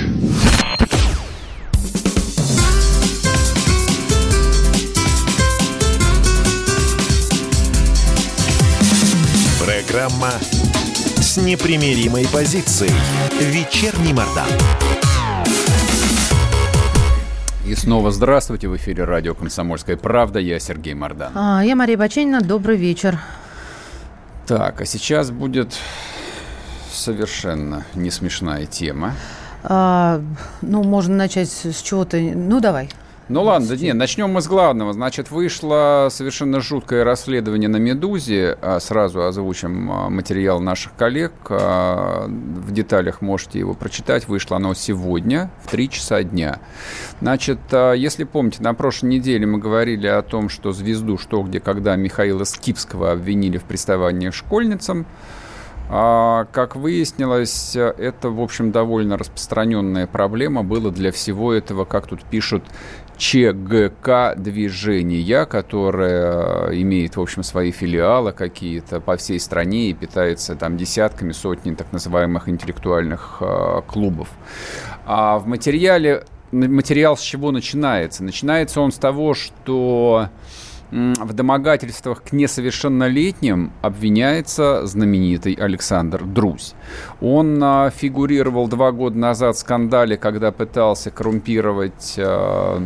[9.66, 10.34] Программа
[11.20, 12.94] с непримиримой позицией.
[13.40, 14.46] Вечерний Мордан.
[17.72, 18.68] И снова здравствуйте.
[18.68, 20.40] В эфире радио «Комсомольская правда».
[20.40, 21.32] Я Сергей Мордан.
[21.36, 22.42] А, я Мария Баченина.
[22.42, 23.18] Добрый вечер.
[24.46, 25.78] Так, а сейчас будет
[26.92, 29.14] совершенно не смешная тема.
[29.64, 30.22] А,
[30.62, 32.20] ну, можно начать с чего-то.
[32.20, 32.90] Ну, давай.
[33.32, 34.92] Ну ладно, нет, начнем мы с главного.
[34.92, 38.58] Значит, вышло совершенно жуткое расследование на «Медузе».
[38.62, 41.32] А, Сразу озвучим а, материал наших коллег.
[41.48, 44.28] А, В деталях можете его прочитать.
[44.28, 46.60] Вышло оно сегодня в 3 часа дня.
[47.22, 51.96] Значит, если помните, на прошлой неделе мы говорили о том, что звезду «Что, где, когда»
[51.96, 55.06] Михаила Скипского обвинили в приставании к школьницам.
[55.94, 62.24] А, как выяснилось, это, в общем, довольно распространенная проблема была для всего этого, как тут
[62.24, 62.64] пишут,
[63.22, 70.76] ЧГК движения, которое имеет, в общем, свои филиалы какие-то по всей стране и питается там
[70.76, 74.28] десятками, сотнями так называемых интеллектуальных э, клубов.
[75.06, 78.24] А в материале материал с чего начинается?
[78.24, 80.30] Начинается он с того, что
[80.92, 86.74] в домогательствах к несовершеннолетним обвиняется знаменитый Александр Друзь.
[87.22, 92.82] Он а, фигурировал два года назад в скандале, когда пытался коррумпировать а,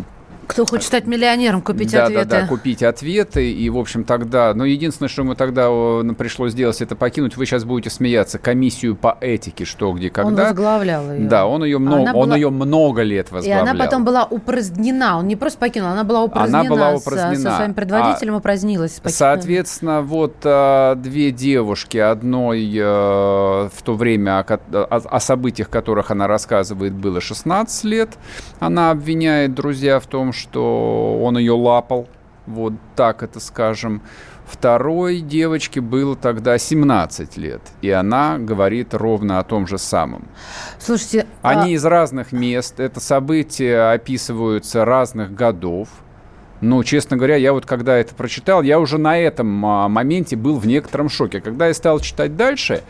[0.48, 2.26] кто хочет стать миллионером, купить да, ответы.
[2.26, 3.52] Да, да, купить ответы.
[3.52, 4.54] И, в общем, тогда...
[4.54, 5.70] Но единственное, что ему тогда
[6.18, 10.28] пришлось сделать, это покинуть, вы сейчас будете смеяться, комиссию по этике, что, где, когда.
[10.28, 11.28] Он возглавлял ее.
[11.28, 13.66] Да, он ее, много, Она он была- ее много лет возглавлял.
[13.66, 15.20] И она потом была упразднена.
[15.20, 16.60] Он не просто покинул, она была упразднена.
[16.60, 17.52] Она была упразднена.
[17.52, 19.00] Со, своим предводителем упразднилась.
[19.02, 25.70] Поки- Соответственно, вот а, две девушки, одной э, в то время, о, о- о событиях,
[25.70, 28.10] которых она рассказывает, было 16 лет.
[28.60, 32.08] Она обвиняет друзья в том, что он ее лапал.
[32.46, 34.02] Вот так это скажем.
[34.46, 40.28] Второй девочке было тогда 17 лет, и она говорит ровно о том же самом.
[40.78, 45.90] Слушайте, Они а, из разных мест, это события описываются разных годов.
[46.62, 50.58] Ну, честно говоря, я вот когда это прочитал, я уже на этом а, моменте был
[50.58, 51.42] в некотором шоке.
[51.42, 52.82] Когда я стал читать дальше,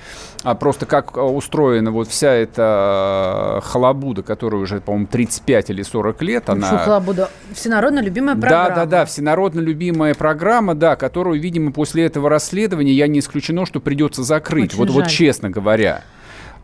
[0.44, 5.82] а просто как а, устроена вот вся эта а, халабуда, которая уже, по-моему, 35 или
[5.82, 6.70] 40 лет, она...
[6.70, 7.30] Шухлабуда.
[7.54, 8.70] Всенародно любимая программа.
[8.70, 13.66] Да, да, да, всенародно любимая программа, да, которую, видимо, после этого расследования я не исключено,
[13.66, 14.74] что придется закрыть.
[14.74, 15.10] Очень вот, вот жаль.
[15.10, 16.04] честно говоря.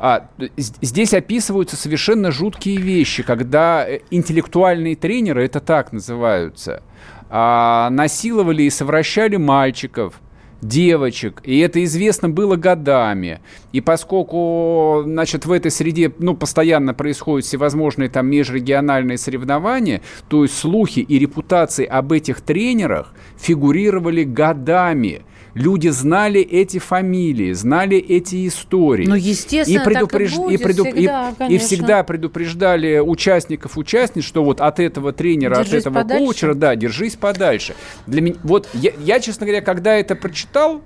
[0.04, 6.82] А, здесь описываются совершенно жуткие вещи, когда э, интеллектуальные тренеры, это так называются,
[7.30, 10.20] а, насиловали и совращали мальчиков,
[10.64, 13.42] девочек, и это известно было годами.
[13.74, 20.58] И поскольку, значит, в этой среде, ну, постоянно происходят всевозможные там межрегиональные соревнования, то есть
[20.58, 25.22] слухи и репутации об этих тренерах фигурировали годами.
[25.54, 29.06] Люди знали эти фамилии, знали эти истории.
[29.06, 31.68] Ну, естественно, так и будет всегда, и конечно.
[31.68, 36.26] всегда предупреждали участников, участниц, что вот от этого тренера, Держись от этого подальше.
[36.26, 37.76] коучера, да, держись подальше.
[38.08, 40.82] Для меня, вот я, я, честно говоря, когда это прочитал,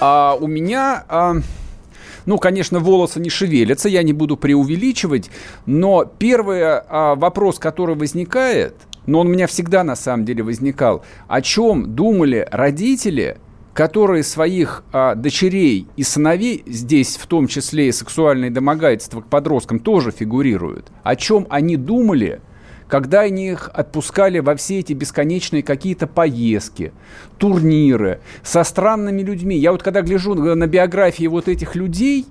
[0.00, 1.36] а, у меня, а,
[2.26, 5.30] ну, конечно, волосы не шевелятся, я не буду преувеличивать,
[5.64, 8.74] но первый а, вопрос, который возникает,
[9.06, 13.38] но он у меня всегда на самом деле возникал, о чем думали родители,
[13.74, 19.78] которые своих а, дочерей и сыновей, здесь в том числе и сексуальные домогательства к подросткам
[19.78, 22.40] тоже фигурируют, о чем они думали,
[22.86, 26.92] когда они их отпускали во все эти бесконечные какие-то поездки,
[27.38, 29.56] турниры со странными людьми.
[29.56, 32.26] Я вот когда гляжу на биографии вот этих людей,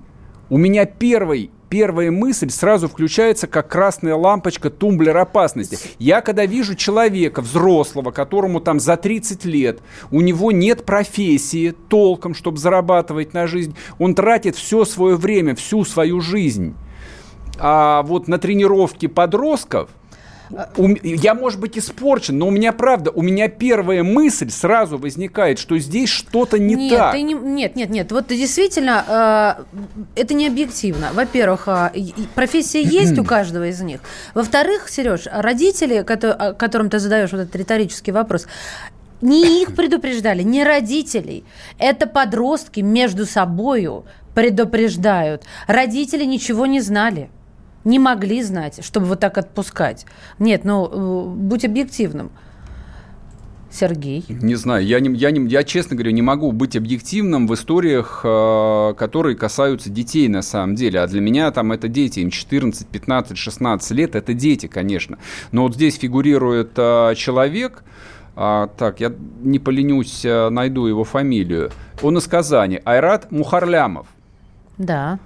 [0.50, 5.78] у меня первый, первая мысль сразу включается как красная лампочка тумблер опасности.
[5.98, 9.80] Я когда вижу человека взрослого, которому там за 30 лет,
[10.10, 15.86] у него нет профессии толком, чтобы зарабатывать на жизнь, он тратит все свое время, всю
[15.86, 16.74] свою жизнь
[17.58, 19.88] а вот на тренировки подростков,
[21.02, 25.78] я, может быть, испорчен, но у меня, правда, у меня первая мысль сразу возникает, что
[25.78, 27.12] здесь что-то не нет, так.
[27.12, 28.12] ты не- нет, нет, нет.
[28.12, 29.56] Вот действительно,
[30.16, 31.08] э, это не объективно.
[31.14, 31.90] Во-первых, э,
[32.34, 34.00] профессия есть у каждого из них.
[34.34, 38.46] Во-вторых, Сереж, родители, кото- о- которым ты задаешь вот этот риторический вопрос,
[39.20, 41.44] не их предупреждали, не родителей.
[41.78, 45.42] Это подростки между собою предупреждают.
[45.66, 47.30] Родители ничего не знали.
[47.84, 50.06] Не могли знать, чтобы вот так отпускать.
[50.38, 52.30] Нет, ну, э, будь объективным.
[53.72, 54.24] Сергей.
[54.28, 58.20] Не знаю, я, не, я, не, я, честно говоря, не могу быть объективным в историях,
[58.22, 61.00] э, которые касаются детей на самом деле.
[61.00, 65.18] А для меня там это дети, им 14, 15, 16 лет, это дети, конечно.
[65.52, 67.82] Но вот здесь фигурирует э, человек,
[68.34, 71.70] а, так, я не поленюсь, э, найду его фамилию.
[72.02, 74.06] Он из Казани, Айрат Мухарлямов.
[74.78, 75.18] Да.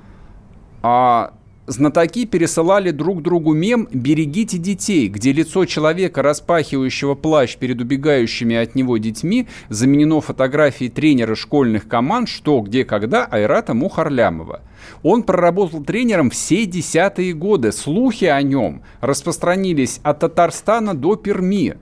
[0.83, 1.33] А
[1.67, 8.75] знатоки пересылали друг другу мем «Берегите детей», где лицо человека, распахивающего плащ перед убегающими от
[8.75, 14.63] него детьми, заменено фотографией тренера школьных команд «Что, где, когда» Айрата Мухарлямова.
[15.03, 17.73] Он проработал тренером все десятые годы.
[17.73, 21.77] Слухи о нем распространились от Татарстана до Перми.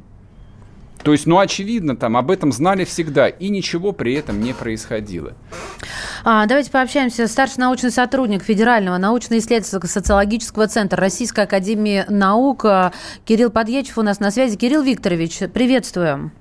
[1.05, 5.35] То есть, ну, очевидно, там об этом знали всегда, и ничего при этом не происходило.
[6.25, 7.29] А, давайте пообщаемся.
[7.29, 12.65] Старший научный сотрудник Федерального научно-исследовательского социологического центра Российской Академии Наук
[13.27, 14.57] Кирилл Подъячев у нас на связи.
[14.57, 16.33] Кирилл Викторович, приветствуем.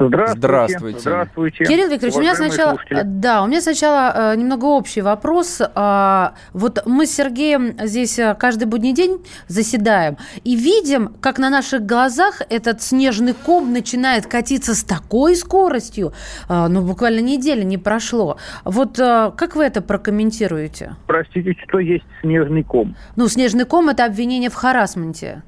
[0.00, 0.38] Здравствуйте.
[0.38, 0.98] Здравствуйте.
[1.00, 1.64] Здравствуйте.
[1.64, 3.02] Кирилл Викторович, у меня сначала, слушатели.
[3.04, 5.60] да, у меня сначала э, немного общий вопрос.
[5.74, 11.50] А, вот мы с Сергеем здесь э, каждый будний день заседаем и видим, как на
[11.50, 16.12] наших глазах этот снежный ком начинает катиться с такой скоростью,
[16.48, 18.38] а, ну буквально неделя не прошло.
[18.64, 20.96] Вот а, как вы это прокомментируете?
[21.06, 22.96] Простите, что есть снежный ком?
[23.16, 25.42] Ну, снежный ком это обвинение в харасменте.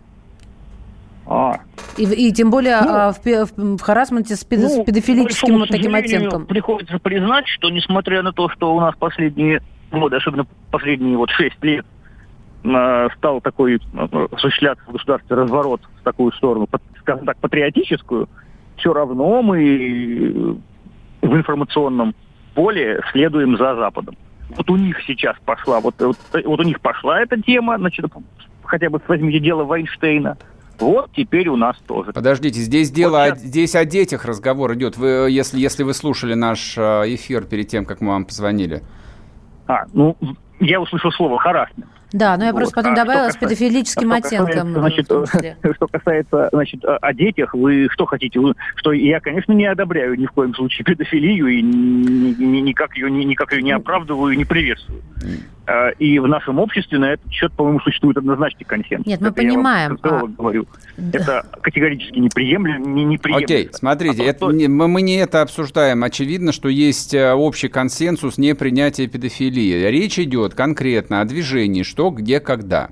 [1.33, 1.61] А.
[1.97, 3.25] И, и тем более ну, а, в,
[3.57, 6.45] в, харасменте с, педо, ну, с педофилическим вот таким оттенком.
[6.45, 11.63] Приходится признать, что несмотря на то, что у нас последние годы, особенно последние вот шесть
[11.63, 11.87] лет,
[12.65, 16.69] а, стал такой а, осуществляться в государстве разворот в такую сторону,
[17.01, 18.29] скажем так, патриотическую,
[18.77, 20.59] все равно мы
[21.23, 22.15] в информационном
[22.55, 24.19] поле следуем за Западом.
[24.55, 28.05] Вот у них сейчас пошла, вот, вот, вот у них пошла эта тема, значит,
[28.65, 30.37] хотя бы возьмите дело Вайнштейна–
[30.83, 32.13] вот теперь у нас тоже.
[32.13, 33.41] Подождите, здесь дело, вот сейчас...
[33.41, 34.97] здесь о детях разговор идет.
[34.97, 38.83] Вы, если, если вы слушали наш э, эфир перед тем, как мы вам позвонили.
[39.67, 40.17] А, ну,
[40.61, 41.89] я услышал слово харасмент.
[42.13, 42.59] Да, но я вот.
[42.59, 44.73] просто потом а добавила с педофилическим а оттенком.
[44.73, 45.07] Значит,
[45.77, 48.39] что касается значит, о детях, вы что хотите?
[48.41, 52.97] Вы, что я, конечно, не одобряю ни в коем случае педофилию и ни, ни, никак,
[52.97, 55.03] ее, ни, никак ее не оправдываю и не приветствую.
[55.65, 59.07] А, и в нашем обществе на этот счет, по-моему, существует однозначный консенсус.
[59.07, 59.99] Нет, мы это понимаем.
[60.03, 60.27] Я вам, а...
[60.43, 60.67] говорю.
[60.97, 61.19] Да.
[61.19, 62.85] Это категорически неприемлемо.
[62.85, 63.45] Не, неприемлемо.
[63.45, 64.69] Окей, смотрите, а это, просто...
[64.69, 66.03] мы, мы не это обсуждаем.
[66.03, 69.87] Очевидно, что есть э, общий консенсус непринятия педофилии.
[69.89, 72.91] Речь идет конкретно о движении, что, где, когда.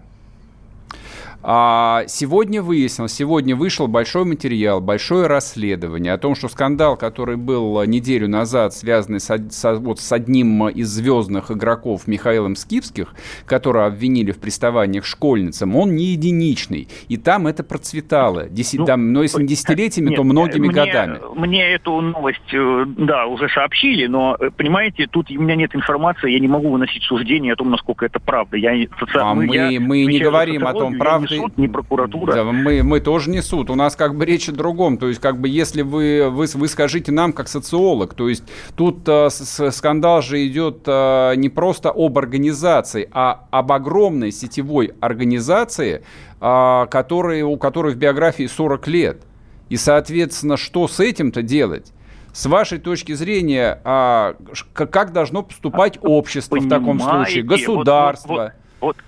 [1.43, 7.83] А сегодня выяснилось, сегодня вышел большой материал, большое расследование о том, что скандал, который был
[7.85, 13.15] неделю назад связанный с, со, вот, с одним из звездных игроков Михаилом Скипских,
[13.47, 16.89] которого обвинили в приставаниях школьницам, он не единичный.
[17.09, 18.49] И там это процветало.
[18.51, 21.19] Деси, ну, там, но если не десятилетиями, нет, то многими мне, годами.
[21.35, 26.31] Мне эту новость, э, да, уже сообщили, но, э, понимаете, тут у меня нет информации,
[26.33, 28.59] я не могу выносить суждение о том, насколько это правда.
[28.59, 29.19] Я, соци...
[29.19, 32.35] а мы, я, мы не говорим о том, правда ни суд, ни прокуратура.
[32.35, 33.71] Да, мы, мы тоже не суд.
[33.71, 34.99] У нас как бы речь о другом.
[34.99, 38.45] То есть, как бы, если вы, вы, вы скажите нам, как социолог, то есть,
[38.77, 44.93] тут э, с, скандал же идет э, не просто об организации, а об огромной сетевой
[45.01, 46.03] организации,
[46.41, 49.23] э, которые, у которой в биографии 40 лет.
[49.69, 51.93] И, соответственно, что с этим-то делать?
[52.33, 54.37] С вашей точки зрения, а,
[54.73, 58.29] как должно поступать общество Понимаете, в таком случае, государство?
[58.29, 58.60] Вот, вот, вот,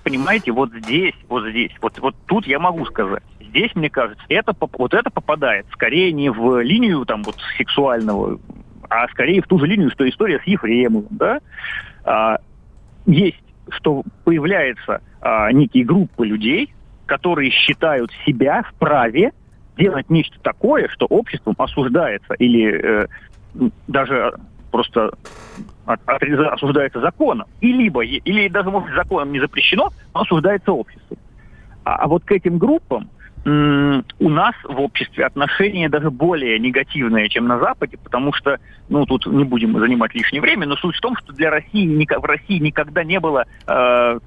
[0.02, 3.22] понимаете, вот здесь, вот здесь, вот, вот тут я могу сказать.
[3.40, 8.38] Здесь, мне кажется, это, вот это попадает скорее не в линию там вот сексуального,
[8.88, 11.40] а скорее в ту же линию, что история с Ефремовым, да?
[12.04, 12.38] А,
[13.06, 16.72] есть, что появляется а, некие группы людей,
[17.06, 19.32] которые считают себя вправе
[19.76, 23.06] делать нечто такое, что обществом осуждается или э,
[23.86, 24.34] даже
[24.70, 25.12] просто
[25.86, 31.18] осуждается законом, и либо, или даже, может быть, законом не запрещено, но осуждается обществом.
[31.84, 33.10] А, а вот к этим группам
[33.44, 39.26] у нас в обществе отношение даже более негативное, чем на Западе, потому что, ну, тут
[39.26, 43.02] не будем занимать лишнее время, но суть в том, что для России, в России никогда
[43.02, 44.18] не было э,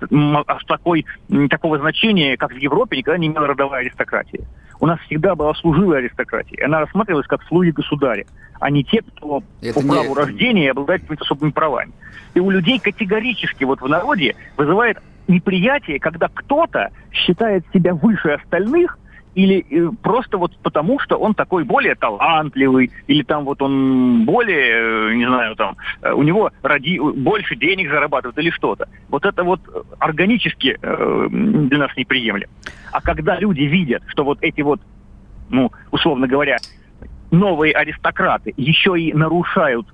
[0.67, 1.05] такой,
[1.49, 4.45] такого значения, как в Европе, никогда не имела родовая аристократия.
[4.81, 6.65] У нас всегда была служивая аристократия.
[6.65, 8.25] Она рассматривалась как слуги государя,
[8.59, 10.13] а не те, кто Это по праву не...
[10.13, 11.93] рождения обладает какими-то особыми правами.
[12.33, 14.97] И у людей категорически вот в народе вызывает
[15.29, 18.99] неприятие, когда кто-то считает себя выше остальных
[19.35, 25.11] или э, просто вот потому, что он такой более талантливый, или там вот он более,
[25.11, 28.87] э, не знаю, там, э, у него роди, больше денег зарабатывает или что-то.
[29.09, 29.59] Вот это вот
[29.99, 32.51] органически для нас неприемлемо.
[32.91, 34.79] А когда люди видят, что вот эти вот,
[35.49, 36.57] ну, условно говоря,
[37.31, 39.87] новые аристократы еще и нарушают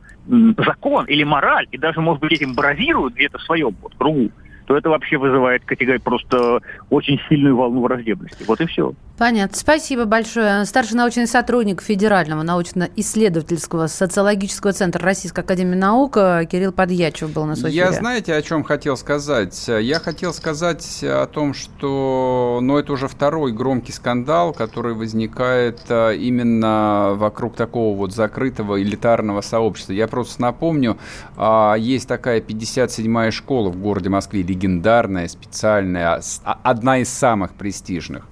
[0.57, 4.29] закон или мораль, и даже, может быть, этим бравируют где-то в своем вот, кругу,
[4.67, 8.43] то это вообще вызывает категорию просто очень сильную волну враждебности.
[8.43, 8.93] Вот и все.
[9.21, 9.55] Понятно.
[9.55, 10.65] Спасибо большое.
[10.65, 17.69] Старший научный сотрудник Федерального научно-исследовательского социологического центра Российской Академии Наук Кирилл Подьячев был на эфире.
[17.69, 19.67] Я знаете, о чем хотел сказать?
[19.67, 26.15] Я хотел сказать о том, что ну, это уже второй громкий скандал, который возникает э,
[26.15, 29.93] именно вокруг такого вот закрытого элитарного сообщества.
[29.93, 30.97] Я просто напомню,
[31.37, 38.25] а, есть такая 57-я школа в городе Москве, легендарная, специальная, а, одна из самых престижных.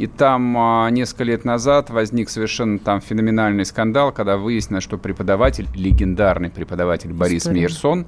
[0.00, 5.66] И там а, несколько лет назад возник совершенно там феноменальный скандал, когда выяснилось, что преподаватель,
[5.74, 7.56] легендарный преподаватель Борис История.
[7.56, 8.06] Мейерсон,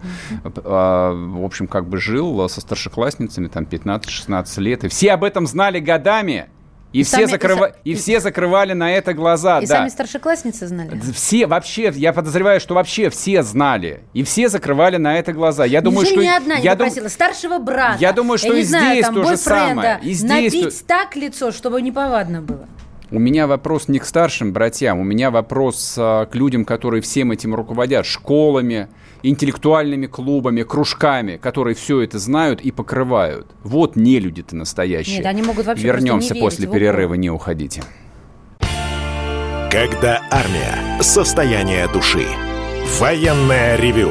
[0.65, 4.85] а, в общем, как бы жил со старшеклассницами там 15-16 лет.
[4.85, 6.47] И все об этом знали годами.
[6.93, 7.73] И, и, все, сами, закрыва...
[7.85, 9.61] и, и все закрывали на это глаза.
[9.61, 9.79] И да.
[9.79, 11.01] сами старшеклассницы знали?
[11.15, 14.03] Все, вообще, я подозреваю, что вообще все знали.
[14.13, 15.65] И все закрывали на это глаза.
[15.65, 16.21] Я думаю, что...
[16.21, 17.05] ни одна я не попросила.
[17.05, 17.11] Дум...
[17.11, 17.99] Старшего брата.
[18.01, 20.01] Я думаю, что я и знаю, здесь то же самое.
[20.03, 20.87] И здесь набить то...
[20.87, 22.67] так лицо, чтобы неповадно было.
[23.11, 27.31] У меня вопрос не к старшим братьям, у меня вопрос а, к людям, которые всем
[27.31, 28.89] этим руководят, школами,
[29.23, 33.47] интеллектуальными клубами, кружками, которые все это знают и покрывают.
[33.63, 35.19] Вот не люди-то настоящие.
[35.19, 37.83] Нет, они могут вообще Вернемся не после перерыва, не уходите.
[39.71, 41.01] Когда армия.
[41.01, 42.27] Состояние души.
[42.99, 44.11] Военное ревю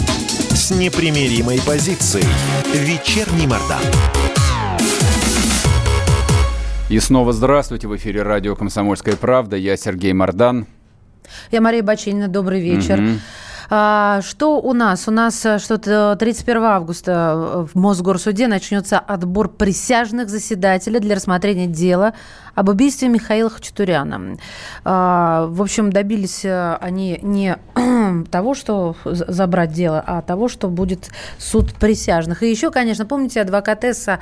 [0.53, 2.25] с непримиримой позицией.
[2.73, 3.81] Вечерний Мордан.
[6.89, 7.87] И снова здравствуйте.
[7.87, 9.55] В эфире радио «Комсомольская правда».
[9.55, 10.67] Я Сергей Мордан.
[11.51, 12.27] Я Мария Бачинина.
[12.27, 12.99] Добрый вечер.
[12.99, 13.09] Угу.
[13.73, 15.07] А, что у нас?
[15.07, 21.67] У нас э, что-то 31 августа э, в Мосгорсуде начнется отбор присяжных заседателей для рассмотрения
[21.67, 22.13] дела
[22.53, 24.37] об убийстве Михаила Хачатуряна.
[24.83, 27.55] А, в общем, добились э, они не
[28.29, 32.43] того, что забрать дело, а того, что будет суд присяжных.
[32.43, 34.19] И еще, конечно, помните, адвокатесса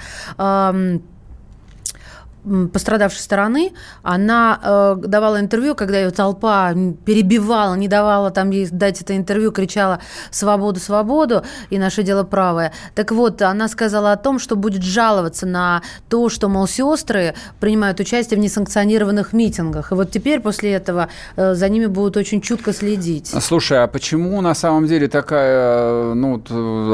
[2.73, 6.73] пострадавшей стороны, она э, давала интервью, когда ее толпа
[7.05, 9.99] перебивала, не давала там ей дать это интервью, кричала
[10.31, 12.71] «свободу, свободу» и «наше дело правое».
[12.95, 17.99] Так вот, она сказала о том, что будет жаловаться на то, что, мол, сестры принимают
[17.99, 19.91] участие в несанкционированных митингах.
[19.91, 23.27] И вот теперь после этого э, за ними будут очень чутко следить.
[23.27, 26.41] Слушай, а почему на самом деле такая ну,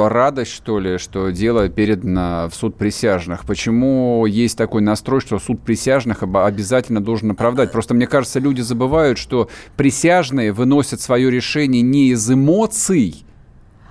[0.07, 3.45] радость, что ли, что дело передано в суд присяжных?
[3.45, 7.71] Почему есть такой настрой, что суд присяжных обязательно должен оправдать.
[7.71, 13.25] Просто мне кажется, люди забывают, что присяжные выносят свое решение не из эмоций,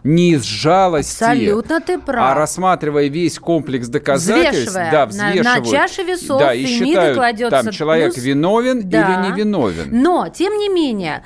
[0.05, 2.33] не из жалости, Абсолютно ты прав.
[2.33, 7.17] а рассматривая весь комплекс доказательств, взвешивая, да, взвешивают, на, на чаше весов да, и считают,
[7.17, 9.89] кладется там человек плюс, виновен да, или не виновен.
[9.91, 11.25] Но, тем не менее,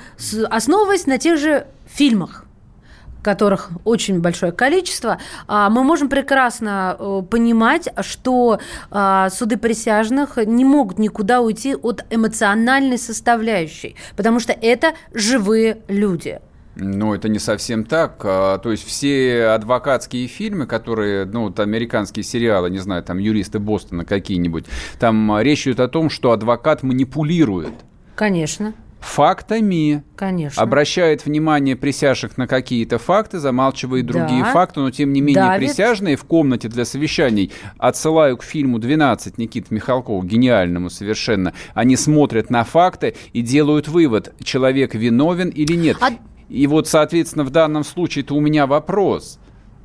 [0.49, 2.45] основываясь на тех же фильмах,
[3.21, 8.59] которых очень большое количество, а, мы можем прекрасно э, понимать, что
[8.91, 16.39] а, суды присяжных не могут никуда уйти от эмоциональной составляющей, потому что это живые люди.
[16.75, 18.21] Ну, это не совсем так.
[18.23, 23.59] А, то есть все адвокатские фильмы, которые, ну, вот американские сериалы, не знаю, там юристы
[23.59, 24.65] Бостона какие-нибудь,
[24.99, 27.73] там речь идет о том, что адвокат манипулирует.
[28.15, 30.03] Конечно фактами.
[30.15, 30.61] Конечно.
[30.61, 34.51] Обращает внимание присяжных на какие-то факты, замалчивает другие да.
[34.51, 35.69] факты, но тем не менее Давид.
[35.69, 42.49] присяжные в комнате для совещаний, отсылаю к фильму «12» Никиты Михалкова, гениальному совершенно, они смотрят
[42.49, 45.97] на факты и делают вывод, человек виновен или нет.
[46.01, 46.09] А...
[46.49, 49.39] И вот, соответственно, в данном случае-то у меня вопрос.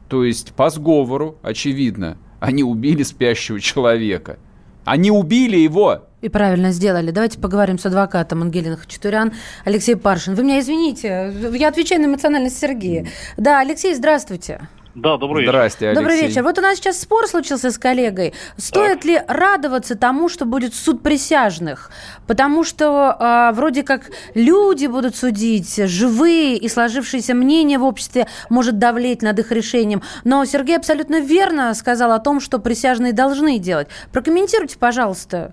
[0.08, 4.38] То есть по сговору, очевидно, они убили спящего человека.
[4.84, 6.04] Они убили его.
[6.24, 7.10] И правильно сделали.
[7.10, 9.34] Давайте поговорим с адвокатом Ангелина Хачатурян.
[9.66, 10.34] Алексей Паршин.
[10.34, 13.06] Вы меня извините, я отвечаю на эмоциональность Сергея.
[13.36, 14.66] Да, Алексей, здравствуйте.
[14.94, 15.52] Да, добрый вечер.
[15.52, 16.02] Здрасте, Алексей.
[16.02, 16.42] Добрый вечер.
[16.42, 18.32] Вот у нас сейчас спор случился с коллегой.
[18.56, 21.90] Стоит ли радоваться тому, что будет суд присяжных?
[22.26, 28.78] Потому что э, вроде как люди будут судить, живые и сложившееся мнение в обществе может
[28.78, 30.00] давлеть над их решением.
[30.24, 33.88] Но Сергей абсолютно верно сказал о том, что присяжные должны делать.
[34.10, 35.52] Прокомментируйте, пожалуйста.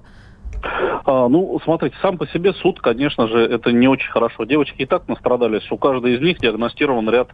[1.06, 4.46] А, ну, смотрите, сам по себе суд, конечно же, это не очень хорошо.
[4.46, 5.70] Девочки и так настрадались.
[5.72, 7.30] У каждой из них диагностирован ряд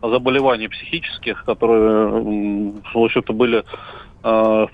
[0.00, 2.08] заболеваний психических, которые,
[2.94, 3.64] в общем-то, были
[4.22, 4.66] э,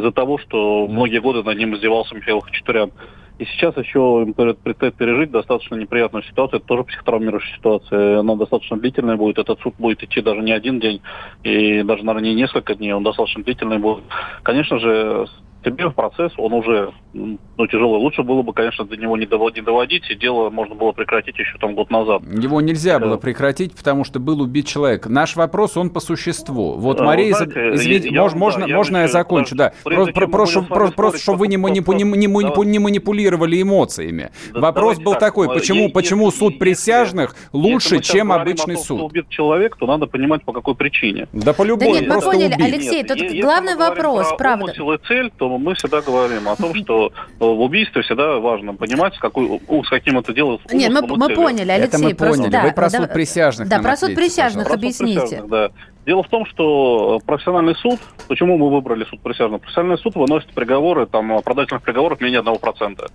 [0.00, 2.90] из-за того, что многие годы над ним издевался Михаил Хачатурян.
[3.38, 6.58] И сейчас еще им предстоит пережить достаточно неприятную ситуацию.
[6.58, 8.20] Это тоже психотравмирующая ситуация.
[8.20, 9.38] Она достаточно длительная будет.
[9.38, 11.00] Этот суд будет идти даже не один день,
[11.42, 12.92] и даже, наверное, не несколько дней.
[12.92, 14.04] Он достаточно длительный будет.
[14.42, 15.26] Конечно же,
[15.62, 17.98] тебе процесс, он уже ну, тяжелый.
[17.98, 21.74] Лучше было бы, конечно, до него не доводить, и дело можно было прекратить еще там
[21.74, 22.22] год назад.
[22.22, 23.06] Его нельзя да.
[23.06, 25.06] было прекратить, потому что был убит человек.
[25.06, 26.74] Наш вопрос, он по существу.
[26.74, 29.54] Вот, да, Мария, знаете, извините, я, мож, я, можно, да, можно я, я закончу?
[29.54, 29.72] Да.
[29.82, 34.30] Просто, про, просто, просто, просто чтобы вы не, не, не, не, не манипулировали эмоциями.
[34.52, 38.76] Да, вопрос был так, такой, почему, если, почему суд присяжных если, лучше, если чем обычный
[38.76, 38.98] том, суд?
[38.98, 41.28] Что убит человек, то надо понимать, по какой причине.
[41.32, 41.94] Да по-любому.
[41.94, 42.54] Да нет, мы поняли.
[42.54, 44.68] Алексей, тут главный вопрос, правда.
[44.68, 49.14] Если мы цель, то мы всегда говорим о том, что в убийстве всегда важно понимать,
[49.14, 50.58] с, какой, с каким это дело.
[50.72, 51.96] Нет, мы, мы поняли, Алексей.
[51.96, 52.52] Это мы просто, поняли.
[52.52, 53.68] Да, Вы про да, суд присяжных.
[53.68, 55.20] Да, про суд присяжных объясните.
[55.20, 55.70] Суд присяжных, да.
[56.06, 59.60] Дело в том, что профессиональный суд, почему мы выбрали суд присяжных?
[59.60, 63.10] Профессиональный суд выносит приговоры, там, оправдательных приговоров менее 1%.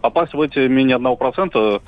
[0.00, 1.82] Попасть в эти менее 1%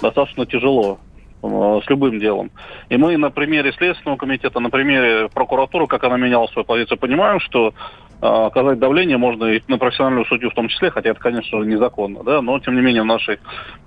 [0.00, 0.98] достаточно тяжело
[1.42, 2.50] с любым делом.
[2.88, 7.40] И мы на примере Следственного комитета, на примере прокуратуры, как она меняла свою позицию, понимаем,
[7.40, 7.74] что
[8.20, 12.42] оказать давление можно и на профессиональную судью в том числе, хотя это, конечно незаконно, да,
[12.42, 13.38] но тем не менее в нашей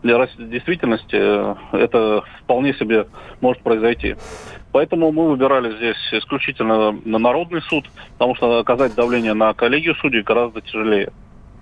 [0.03, 1.15] действительности
[1.75, 3.07] это вполне себе
[3.41, 4.15] может произойти.
[4.71, 10.21] Поэтому мы выбирали здесь исключительно на народный суд, потому что оказать давление на коллегию судей
[10.21, 11.11] гораздо тяжелее.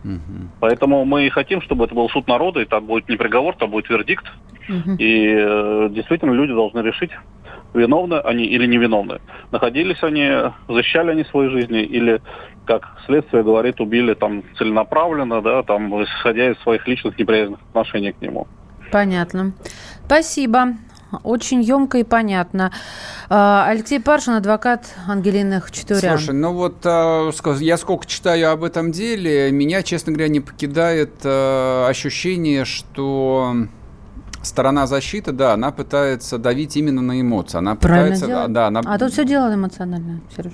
[0.04, 0.50] Угу.
[0.60, 3.72] Поэтому мы и хотим, чтобы это был суд народа, и там будет не приговор, там
[3.72, 4.26] будет вердикт.
[4.70, 4.96] Угу.
[4.98, 7.12] И э, действительно люди должны решить,
[7.74, 9.20] виновны они или невиновны.
[9.52, 10.30] Находились они,
[10.68, 12.22] защищали они свои жизни, или,
[12.66, 18.22] как следствие говорит, убили там целенаправленно, да, там, исходя из своих личных неприязненных отношений к
[18.22, 18.48] нему.
[18.92, 19.54] Понятно.
[20.06, 20.70] Спасибо.
[21.24, 22.72] Очень емко и понятно.
[23.30, 26.18] А, Алексей Паршин, адвокат Ангелины Хачатурян.
[26.18, 31.14] Слушай, ну вот а, я сколько читаю об этом деле, меня, честно говоря, не покидает
[31.24, 33.56] а, ощущение, что
[34.44, 37.58] сторона защиты, да, она пытается давить именно на эмоции.
[37.58, 38.54] Она Правильно пытается, делает.
[38.54, 38.82] да, она...
[38.86, 40.54] А тут все дело эмоционально, Сереж.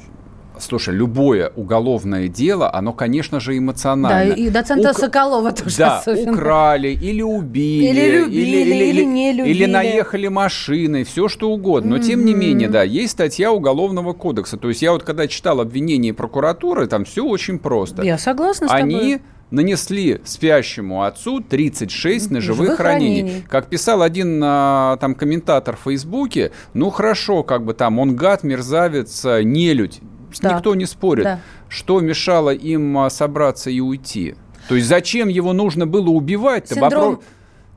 [0.60, 4.36] Слушай, любое уголовное дело, оно, конечно же, эмоционально.
[4.36, 4.98] Да, и доцента Ук...
[4.98, 6.34] Соколова тоже Да, особенно.
[6.34, 7.86] украли или убили.
[7.88, 9.54] Или любили, или, или, или не любили.
[9.56, 11.98] Или наехали машиной, все что угодно.
[11.98, 14.58] Но, тем не менее, да, есть статья Уголовного кодекса.
[14.58, 18.02] То есть я вот когда читал обвинение прокуратуры, там все очень просто.
[18.04, 18.84] Я согласна с тобой.
[18.84, 19.20] Они
[19.52, 23.22] нанесли спящему отцу 36 ножевых Живых ранений.
[23.22, 23.44] ранений.
[23.48, 28.44] Как писал один а, там комментатор в Фейсбуке, ну хорошо, как бы там он гад,
[28.44, 30.00] мерзавец, нелюдь
[30.42, 30.56] да.
[30.56, 31.24] никто не спорит.
[31.24, 31.40] Да.
[31.70, 34.36] Что мешало им а, собраться и уйти?
[34.68, 36.70] То есть зачем его нужно было убивать?
[36.70, 37.24] Синдром Вопро...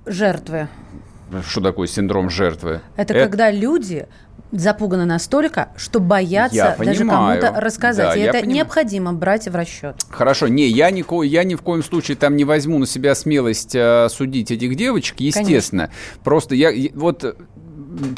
[0.07, 0.69] жертвы.
[1.47, 2.81] Что такое синдром жертвы?
[2.97, 4.07] Это, Это когда люди
[4.51, 8.15] запуганы настолько, что боятся я даже кому-то рассказать.
[8.15, 8.55] Да, и это поним...
[8.55, 9.97] необходимо брать в расчет.
[10.09, 13.75] Хорошо, не, я ни, я ни в коем случае там не возьму на себя смелость
[13.75, 15.89] э, судить этих девочек, естественно.
[15.89, 16.23] Конечно.
[16.25, 17.37] Просто я вот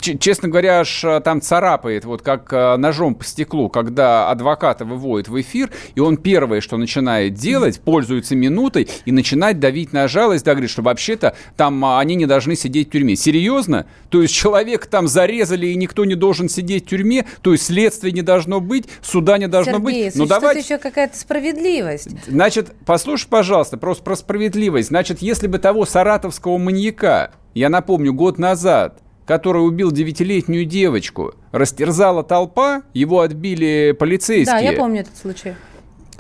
[0.01, 5.28] честно говоря, аж а, там царапает, вот как а, ножом по стеклу, когда адвоката выводит
[5.28, 10.45] в эфир, и он первое, что начинает делать, пользуется минутой и начинает давить на жалость,
[10.45, 13.16] да, говорит, что вообще-то там а, они не должны сидеть в тюрьме.
[13.16, 13.87] Серьезно?
[14.09, 18.12] То есть человек там зарезали, и никто не должен сидеть в тюрьме, то есть следствия
[18.12, 20.16] не должно быть, суда не должно Сергей, быть.
[20.16, 20.61] Ну, давайте...
[20.61, 22.11] еще какая-то справедливость.
[22.26, 24.89] Значит, послушай, пожалуйста, просто про справедливость.
[24.89, 29.01] Значит, если бы того саратовского маньяка, я напомню, год назад,
[29.31, 34.57] который убил девятилетнюю девочку, растерзала толпа, его отбили полицейские.
[34.57, 35.55] Да, я помню этот случай.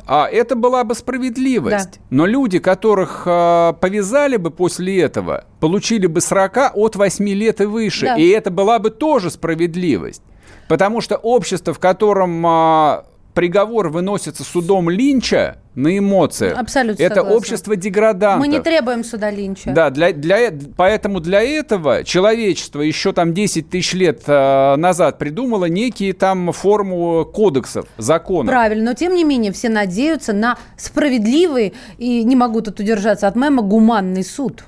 [0.06, 1.94] А это была бы справедливость.
[1.94, 2.00] Да.
[2.10, 7.64] Но люди, которых э, повязали бы после этого, получили бы срока от 8 лет и
[7.64, 8.06] выше.
[8.06, 8.16] Да.
[8.16, 10.22] И это была бы тоже справедливость.
[10.68, 13.02] Потому что общество, в котором э,
[13.34, 16.58] приговор выносится судом Линча на эмоциях.
[16.58, 17.36] Абсолютно Это согласна.
[17.36, 18.40] общество деградантов.
[18.40, 19.70] Мы не требуем суда Линча.
[19.70, 25.66] Да, для, для, поэтому для этого человечество еще там 10 тысяч лет э, назад придумало
[25.66, 28.50] некие там форму кодексов, законов.
[28.52, 33.36] Правильно, но тем не менее все надеются на справедливый и, не могу тут удержаться от
[33.36, 34.64] мема, гуманный суд.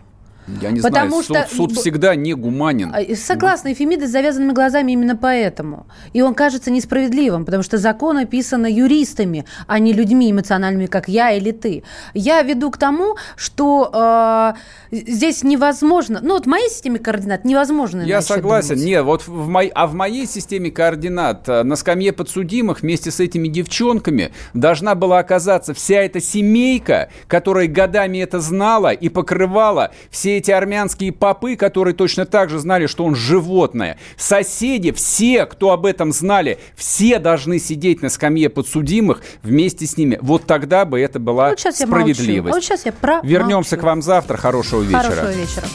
[0.60, 2.92] Я не Потому знаю, что- суд, суд всегда не гуманен.
[2.94, 5.86] А, Согласна, Эфемида с завязанными глазами именно поэтому.
[6.12, 11.30] И он кажется несправедливым, потому что закон описан юристами, а не людьми эмоциональными, как я
[11.30, 11.84] или ты.
[12.12, 14.56] Я веду к тому, что
[14.90, 18.70] э, здесь невозможно, ну вот в моей системе координат невозможно Я согласен.
[18.70, 18.84] думать.
[18.84, 23.20] Не, вот в мой, а в моей системе координат э, на скамье подсудимых вместе с
[23.20, 30.31] этими девчонками должна была оказаться вся эта семейка, которая годами это знала и покрывала все
[30.38, 33.98] эти армянские попы, которые точно так же знали, что он животное.
[34.16, 40.18] Соседи, все, кто об этом знали, все должны сидеть на скамье подсудимых вместе с ними.
[40.20, 42.14] Вот тогда бы это была Вот сейчас я молчу.
[42.14, 42.52] справедливость.
[42.52, 44.36] А вот сейчас я про Вернемся к вам завтра.
[44.36, 45.02] Хорошего вечера.
[45.02, 45.66] Хорошего вечера.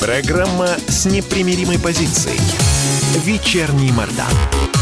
[0.00, 2.38] Программа с непримиримой позицией.
[3.24, 4.77] Вечерний Мордан.